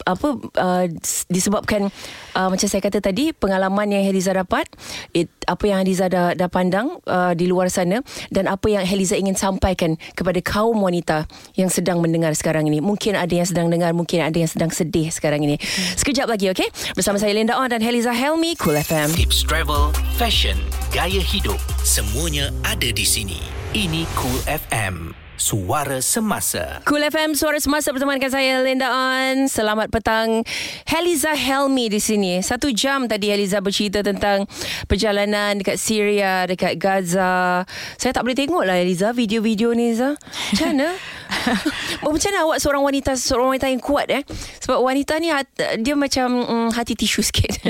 [0.07, 0.27] apa
[0.57, 0.85] uh,
[1.27, 1.91] disebabkan
[2.37, 4.69] uh, macam saya kata tadi pengalaman yang Heliza dapat,
[5.11, 7.99] it, apa yang Heliza dah dah pandang uh, di luar sana
[8.31, 11.27] dan apa yang Heliza ingin sampaikan kepada kaum wanita
[11.59, 12.79] yang sedang mendengar sekarang ini.
[12.79, 15.59] Mungkin ada yang sedang dengar, mungkin ada yang sedang sedih sekarang ini.
[15.99, 16.69] Sekejap lagi, okey?
[16.95, 19.11] Bersama saya Linda On dan Heliza Helmi, Cool FM.
[19.13, 20.57] Tips travel, fashion,
[20.95, 23.39] gaya hidup, semuanya ada di sini.
[23.75, 25.26] Ini Cool FM.
[25.37, 26.81] Suara semasa.
[26.89, 29.45] Cool FM Suara Semasa bersama dengan saya Linda On.
[29.45, 30.41] Selamat petang.
[30.89, 32.41] Heliza Helmi di sini.
[32.41, 34.49] Satu jam tadi Heliza bercerita tentang
[34.89, 37.69] perjalanan dekat Syria, dekat Gaza.
[38.01, 40.17] Saya tak boleh tengok lah Heliza video-video ni Liza.
[40.17, 40.89] Macam mana?
[42.01, 44.25] Macam mana awak seorang wanita seorang wanita yang kuat eh?
[44.65, 45.29] Sebab wanita ni
[45.85, 47.61] dia macam mm, hati tisu sikit.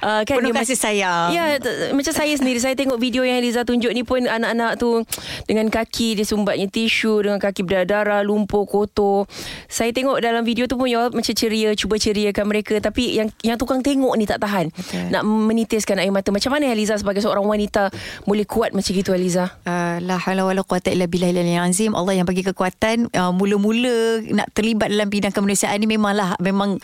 [0.00, 1.28] uh, kan Penuh dia kasih sayang.
[1.36, 5.04] Ya, t- macam saya sendiri saya tengok video yang Eliza tunjuk ni pun anak-anak tu
[5.44, 9.26] dengan kaki dia sumbatnya tisu dengan kaki berdarah, lumpur, kotor.
[9.66, 13.58] Saya tengok dalam video tu pun ya macam ceria, cuba ceriakan mereka tapi yang yang
[13.58, 14.70] tukang tengok ni tak tahan.
[14.70, 15.10] Betul.
[15.10, 16.30] Nak menitiskan air mata.
[16.30, 17.90] Macam mana Eliza sebagai seorang wanita
[18.24, 19.50] boleh kuat macam gitu Eliza?
[19.66, 21.92] Uh, la haula wala quwata illa billahil aliyil azim.
[21.92, 26.78] Allah yang bagi kekuatan uh, mula-mula nak terlibat dalam bidang kemanusiaan ni memanglah memang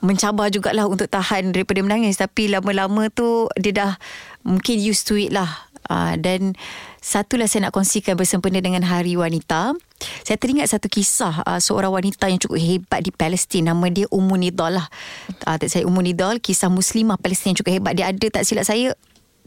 [0.00, 3.92] mencabar jugalah untuk tahan daripada menangis tapi lama-lama tu dia dah
[4.42, 5.48] mungkin used to it lah.
[5.90, 6.54] Uh, dan
[7.00, 9.74] satulah saya nak kongsikan bersempena dengan Hari Wanita.
[10.24, 13.68] Saya teringat satu kisah uh, seorang wanita yang cukup hebat di Palestin.
[13.68, 14.86] Nama dia Ummu Nidal lah.
[15.48, 17.92] Uh, tak saya Ummu Nidal, kisah muslimah Palestin yang cukup hebat.
[17.96, 18.94] Dia ada tak silap saya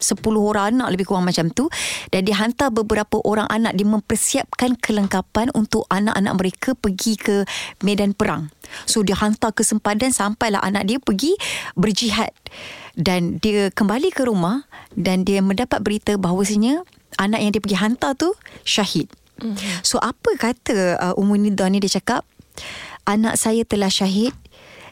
[0.03, 1.69] 10 orang anak lebih kurang macam tu
[2.09, 7.47] dan dia hantar beberapa orang anak dia mempersiapkan kelengkapan untuk anak-anak mereka pergi ke
[7.85, 8.49] medan perang.
[8.89, 11.37] So dia hantar ke sempadan sampailah anak dia pergi
[11.77, 12.35] berjihad
[12.99, 16.83] dan dia kembali ke rumah dan dia mendapat berita bahawasanya
[17.17, 18.33] anak yang dia pergi hantar tu
[18.63, 19.09] syahid.
[19.41, 19.81] Mm-hmm.
[19.81, 22.23] So apa kata uh, Ummu Nida ni dia cakap
[23.03, 24.31] anak saya telah syahid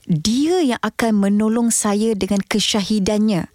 [0.09, 3.45] dia yang akan menolong saya dengan kesyahidannya.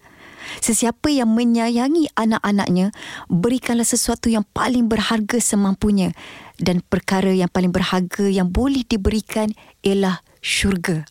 [0.62, 2.94] Sesiapa yang menyayangi anak-anaknya,
[3.26, 6.14] berikanlah sesuatu yang paling berharga semampunya.
[6.56, 9.50] Dan perkara yang paling berharga yang boleh diberikan
[9.82, 11.02] ialah syurga.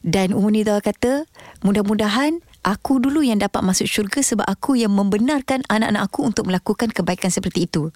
[0.00, 1.26] Dan Umunida kata,
[1.66, 6.90] mudah-mudahan aku dulu yang dapat masuk syurga sebab aku yang membenarkan anak-anak aku untuk melakukan
[6.90, 7.90] kebaikan seperti itu.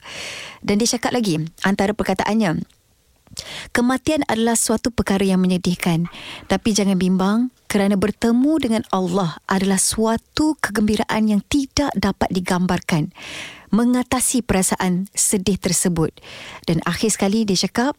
[0.62, 2.62] Dan dia cakap lagi, antara perkataannya,
[3.74, 6.08] Kematian adalah suatu perkara yang menyedihkan.
[6.48, 13.12] Tapi jangan bimbang kerana bertemu dengan Allah adalah suatu kegembiraan yang tidak dapat digambarkan.
[13.66, 16.14] mengatasi perasaan sedih tersebut.
[16.70, 17.98] Dan akhir sekali dia cakap,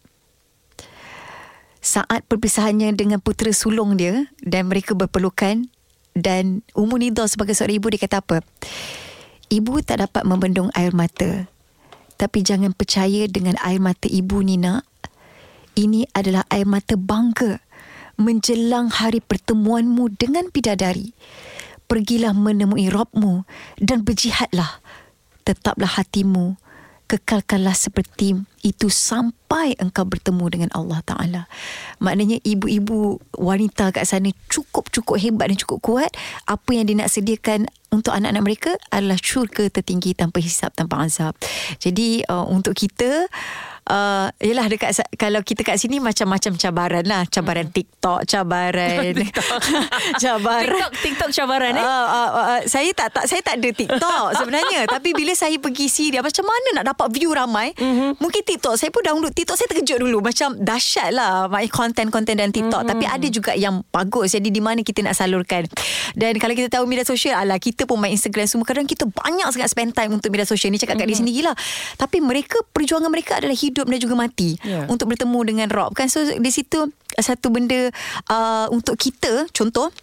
[1.83, 5.67] saat perpisahannya dengan putera sulung dia dan mereka berpelukan
[6.17, 8.37] dan Umu Nida sebagai seorang ibu dia kata apa?
[9.53, 11.45] Ibu tak dapat membendung air mata.
[12.17, 14.83] Tapi jangan percaya dengan air mata ibu ni nak.
[15.77, 17.61] Ini adalah air mata bangga
[18.17, 21.13] menjelang hari pertemuanmu dengan bidadari.
[21.85, 23.45] Pergilah menemui Robmu
[23.77, 24.81] dan berjihadlah.
[25.45, 26.57] Tetaplah hatimu
[27.07, 28.35] kekalkanlah seperti
[28.67, 31.41] itu sampai engkau bertemu dengan Allah Ta'ala.
[32.03, 36.11] Maknanya ibu-ibu wanita kat sana cukup-cukup hebat dan cukup kuat.
[36.43, 41.33] Apa yang dia nak sediakan untuk anak-anak mereka adalah syurga tertinggi tanpa hisap, tanpa azab.
[41.79, 43.31] Jadi uh, untuk kita
[43.87, 47.23] uh, yelah dekat kalau kita kat sini macam-macam cabaran lah.
[47.27, 47.75] Cabaran hmm.
[47.75, 49.15] TikTok cabaran
[50.23, 51.83] cabaran TikTok TikTok cabaran eh?
[51.83, 54.87] Uh, uh, uh, saya tak tak saya tak ada TikTok sebenarnya.
[54.95, 57.71] Tapi bila saya pergi Syria macam mana nak dapat view ramai?
[57.77, 58.19] Mm-hmm.
[58.19, 59.33] mungkin TikTok saya pun download.
[59.33, 60.19] TikTok saya terkejut dulu.
[60.23, 62.83] Macam dahsyat lah konten-konten dan TikTok.
[62.83, 62.91] Mm-hmm.
[62.91, 64.35] tapi ada juga yang bagus.
[64.35, 65.67] Jadi di mana kita nak salurkan.
[66.17, 68.65] Dan kalau kita tahu media sosial ala kita pun main Instagram semua.
[68.67, 70.69] Kadang kita banyak sangat spend time untuk media sosial.
[70.73, 71.07] Ni cakap mm-hmm.
[71.07, 71.53] kat di sini gila
[71.95, 74.89] tapi mereka perjuangan mereka adalah hidup hidup dan juga mati yeah.
[74.89, 77.93] untuk bertemu dengan Rob kan so di situ satu benda
[78.33, 79.93] uh, untuk kita contoh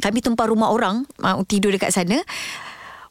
[0.00, 2.24] kami tumpah rumah orang uh, tidur dekat sana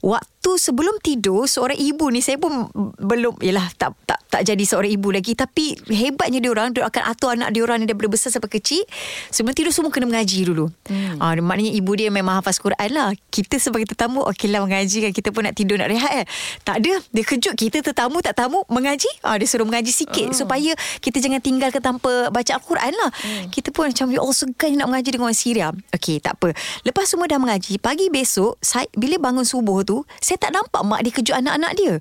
[0.02, 2.68] waktu sebelum tidur seorang ibu ni saya pun
[3.00, 7.04] belum yalah tak tak tak jadi seorang ibu lagi tapi hebatnya dia orang dia akan
[7.10, 8.86] atur anak dia orang ni daripada besar sampai kecil
[9.34, 10.70] sebelum tidur semua kena mengaji dulu.
[10.86, 11.18] Hmm.
[11.18, 13.10] Ah maknanya ibu dia memang hafaz Quran lah.
[13.34, 16.26] Kita sebagai tetamu okeylah mengaji kan kita pun nak tidur nak rehat eh.
[16.62, 19.10] Tak ada dia kejut kita tetamu tak tamu mengaji.
[19.26, 20.36] Ah dia suruh mengaji sikit oh.
[20.38, 23.10] supaya kita jangan tinggal ke tanpa baca Al-Quran lah.
[23.10, 23.50] Hmm.
[23.50, 25.68] Kita pun macam ya Allah segan nak mengaji dengan orang Syria.
[25.90, 26.54] Okey tak apa.
[26.86, 31.02] Lepas semua dah mengaji pagi besok saya bila bangun subuh tu saya tak nampak mak
[31.02, 31.94] dia kejut anak-anak dia.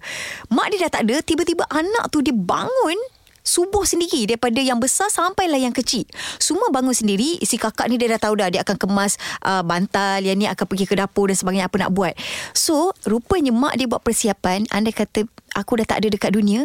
[0.53, 3.01] Mak dia dah tak ada, tiba-tiba anak tu dia bangun
[3.41, 6.05] subuh sendiri daripada yang besar sampailah yang kecil.
[6.37, 7.41] Semua bangun sendiri.
[7.41, 10.69] Si kakak ni dia dah tahu dah dia akan kemas uh, bantal, yang ni akan
[10.69, 12.13] pergi ke dapur dan sebagainya apa nak buat.
[12.53, 15.25] So, rupanya mak dia buat persiapan, anda kata
[15.55, 16.65] aku dah tak ada dekat dunia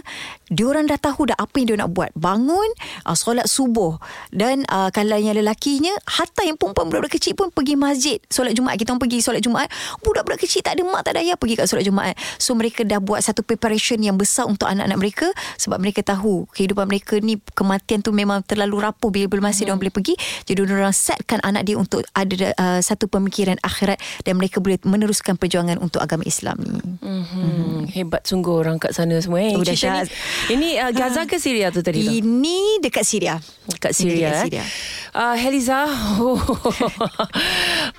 [0.51, 2.69] diorang dah tahu dah apa yang dia nak buat bangun
[3.07, 3.97] uh, solat subuh
[4.33, 8.77] dan uh, kalau yang lelakinya hatta yang perempuan budak-budak kecil pun pergi masjid solat Jumaat
[8.77, 9.69] kita orang pergi solat Jumaat
[10.01, 12.99] budak-budak kecil tak ada mak tak ada ayah pergi kat solat Jumaat so mereka dah
[13.01, 15.27] buat satu preparation yang besar untuk anak-anak mereka
[15.57, 19.79] sebab mereka tahu kehidupan mereka ni kematian tu memang terlalu rapuh bila belum masih hmm.
[19.79, 20.13] boleh pergi
[20.47, 25.35] jadi diorang setkan anak dia untuk ada uh, satu pemikiran akhirat dan mereka boleh meneruskan
[25.35, 27.23] perjuangan untuk agama Islam ni hmm.
[27.23, 27.81] Hmm.
[27.91, 29.57] hebat sungguh orang kat sana semua eh.
[29.57, 30.07] Oh, Ini,
[30.53, 32.21] ini uh, Gaza ke Syria tu tadi?
[32.21, 33.41] Ini dekat Syria.
[33.69, 34.31] Dekat Syria.
[34.31, 34.63] Dekat Syria.
[34.63, 35.01] Eh.
[35.13, 35.85] Uh, Heliza,
[36.25, 36.41] oh.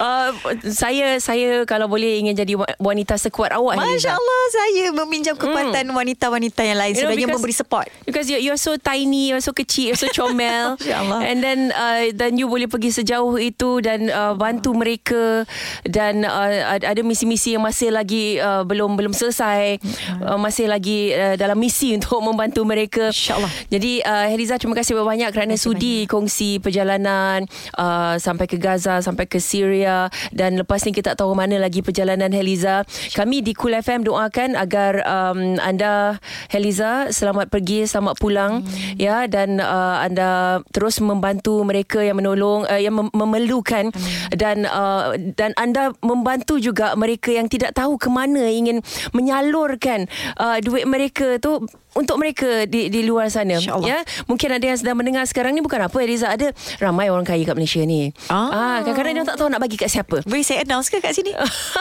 [0.03, 0.31] uh,
[0.67, 3.79] saya saya kalau boleh ingin jadi wanita sekuat awak.
[3.79, 5.95] Masya Allah, saya meminjam kekuatan hmm.
[5.95, 7.87] wanita-wanita yang lain sebenarnya memberi support.
[8.03, 10.75] Because you you're so tiny, you're so kecil, you're so comel.
[11.31, 15.47] And then uh, then you boleh pergi sejauh itu dan uh, bantu mereka
[15.87, 19.79] dan uh, ada misi-misi yang masih lagi uh, belum belum selesai,
[20.19, 23.09] uh, masih lagi uh, dalam misi untuk membantu mereka.
[23.09, 23.51] Insyaallah.
[23.73, 26.11] Jadi uh, Heliza terima kasih banyak kerana sudi banyak.
[26.11, 27.49] kongsi perjalanan
[27.79, 31.85] uh, sampai ke Gaza, sampai ke Syria dan lepas ni kita tak tahu mana lagi
[31.85, 32.83] perjalanan Heliza.
[33.15, 36.19] Kami di Cool FM doakan agar um, anda
[36.51, 38.99] Heliza selamat pergi, selamat pulang hmm.
[38.99, 44.35] ya dan uh, anda terus membantu mereka yang menolong uh, yang mem- memerlukan hmm.
[44.35, 48.83] dan uh, dan anda membantu juga mereka yang tidak tahu ke mana ingin
[49.15, 50.11] menyalurkan
[50.41, 54.03] uh, duit mereka tu untuk mereka di di luar sana ya?
[54.27, 56.51] Mungkin ada yang sedang mendengar sekarang ni bukan apa Eliza ada
[56.83, 58.11] ramai orang kaya kat Malaysia ni.
[58.27, 60.27] Ah, ah kadang-kadang dia tak tahu nak bagi kat siapa.
[60.27, 61.33] Boleh saya announce ke kat sini?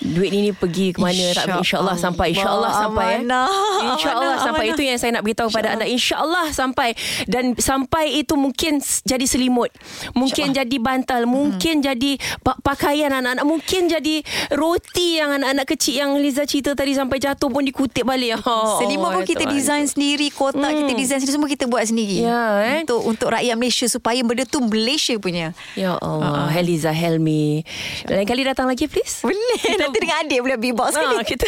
[0.02, 1.14] duit ni ni pergi ke mana?
[1.14, 2.28] Insya tak insyaallah sampai.
[2.34, 3.22] Insyaallah sampai eh.
[3.93, 4.66] insyaallah sampai.
[4.74, 6.97] Itu yang saya nak beritahu pada anda insyaallah sampai.
[7.30, 9.70] Dan sampai itu mungkin jadi selimut.
[10.18, 11.30] Mungkin jadi bantal.
[11.30, 11.86] Mungkin hmm.
[11.93, 13.45] jadi pakaian anak-anak.
[13.45, 14.16] Mungkin jadi
[14.54, 18.34] roti yang anak-anak kecil yang Liza cerita tadi sampai jatuh pun dikutip balik.
[18.52, 20.84] Oh, selimut pun kita design sendiri kotak hmm.
[20.84, 22.26] kita design sendiri semua kita buat sendiri.
[22.26, 22.80] Ya eh.
[22.84, 25.56] Untuk untuk rakyat Malaysia supaya benda tu Malaysia punya.
[25.78, 26.47] Ya Allah.
[26.47, 26.49] Uh-huh.
[26.52, 27.64] Heliza Helmi
[28.10, 29.24] lain kali datang lagi please.
[29.24, 31.18] Boleh Kita dengan adik pula beatbox Ha, ni.
[31.28, 31.46] kita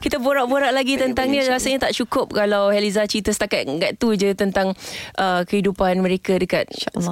[0.00, 4.32] kita borak-borak lagi tentang ni rasanya tak cukup kalau Heliza cerita setakat kat tu je
[4.32, 4.72] tentang
[5.16, 6.66] uh, kehidupan mereka dekat.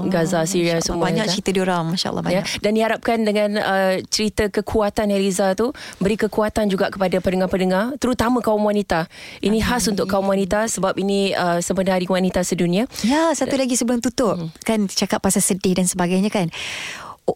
[0.08, 0.84] Gaza, Syria Masya Allah.
[0.84, 1.04] semua.
[1.06, 1.34] Banyak Heliza.
[1.36, 6.16] cerita diorang Masya Allah Ya, banyak dan diharapkan dengan uh, cerita kekuatan Eliza tu beri
[6.16, 9.04] kekuatan juga kepada pendengar-pendengar terutama kaum wanita.
[9.40, 12.88] Ini khas untuk kaum wanita sebab ini uh, sebenarnya Hari Wanita Sedunia.
[13.02, 14.36] Ya, satu lagi sebelum tutup.
[14.38, 14.48] Hmm.
[14.62, 16.48] Kan cakap pasal sedih dan sebagainya kan.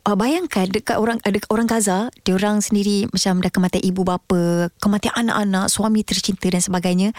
[0.03, 4.72] Uh, bayangkan dekat orang dekat orang Gaza, dia orang sendiri macam dah kematian ibu bapa,
[4.82, 7.14] kematian anak-anak, suami tercinta dan sebagainya.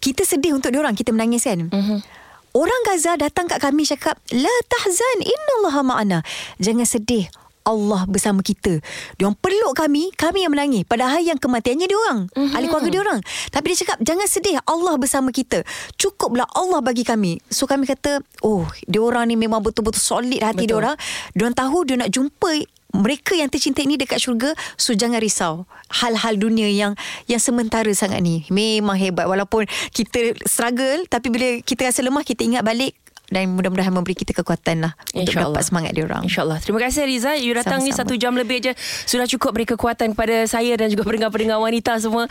[0.00, 1.68] Kita sedih untuk dia orang, kita menangis kan.
[1.68, 1.98] Mm-hmm.
[2.54, 6.18] Orang Gaza datang kat kami cakap, "La tahzan, innallaha ma'ana."
[6.62, 7.26] Jangan sedih.
[7.64, 8.78] Allah bersama kita.
[9.16, 10.84] Dia orang peluk kami, kami yang menangis.
[10.84, 12.54] Padahal yang kematiannya dia orang, mm-hmm.
[12.54, 13.20] ahli keluarga dia orang.
[13.50, 15.64] Tapi dia cakap, "Jangan sedih, Allah bersama kita."
[15.96, 17.40] Cukuplah Allah bagi kami.
[17.48, 20.70] So kami kata, "Oh, dia orang ni memang betul-betul solid hati Betul.
[20.70, 20.96] dia orang.
[21.32, 22.50] Dia orang tahu dia nak jumpa
[22.94, 26.94] mereka yang tercinta ini dekat syurga so jangan risau hal-hal dunia yang
[27.26, 32.46] yang sementara sangat ni memang hebat walaupun kita struggle tapi bila kita rasa lemah kita
[32.46, 32.94] ingat balik
[33.34, 35.58] dan mudah-mudahan memberi kita kekuatan lah untuk InsyaAllah.
[35.58, 36.22] dapat semangat dia orang.
[36.22, 36.58] InsyaAllah.
[36.62, 37.34] Terima kasih Riza.
[37.34, 38.06] You datang ni Sama-sama.
[38.06, 38.72] satu jam lebih je.
[39.10, 42.30] Sudah cukup beri kekuatan kepada saya dan juga pendengar-pendengar wanita semua.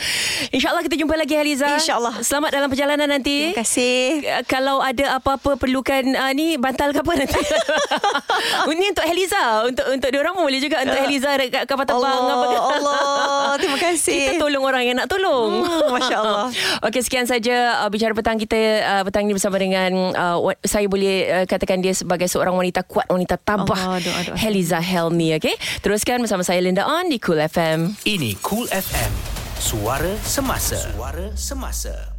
[0.56, 1.68] InsyaAllah kita jumpa lagi Haliza.
[1.76, 2.24] InsyaAllah.
[2.24, 3.52] Selamat dalam perjalanan nanti.
[3.52, 4.00] Terima kasih.
[4.24, 7.42] Uh, kalau ada apa-apa perlukan uh, ni bantal ke apa nanti.
[8.74, 12.16] Ini untuk Heliza, untuk untuk dia orang pun boleh juga untuk Heliza dekat kapal terbang
[12.16, 12.48] Allah, apa.
[12.80, 13.54] Allah.
[13.60, 14.16] Terima kasih.
[14.16, 15.68] Kita tolong orang yang nak tolong.
[15.68, 16.48] Hmm, Masya Allah.
[16.88, 21.26] Okey sekian saja uh, bicara petang kita uh, petang ini bersama dengan uh, saya boleh
[21.26, 23.98] uh, katakan dia sebagai seorang wanita kuat, wanita tabah.
[23.98, 24.36] Allah, doa, doa.
[24.38, 25.58] Heliza Helmi, okey.
[25.82, 27.98] Teruskan bersama saya Linda On di Cool FM.
[28.06, 29.12] Ini Cool FM.
[29.58, 30.78] Suara semasa.
[30.78, 32.13] Suara semasa.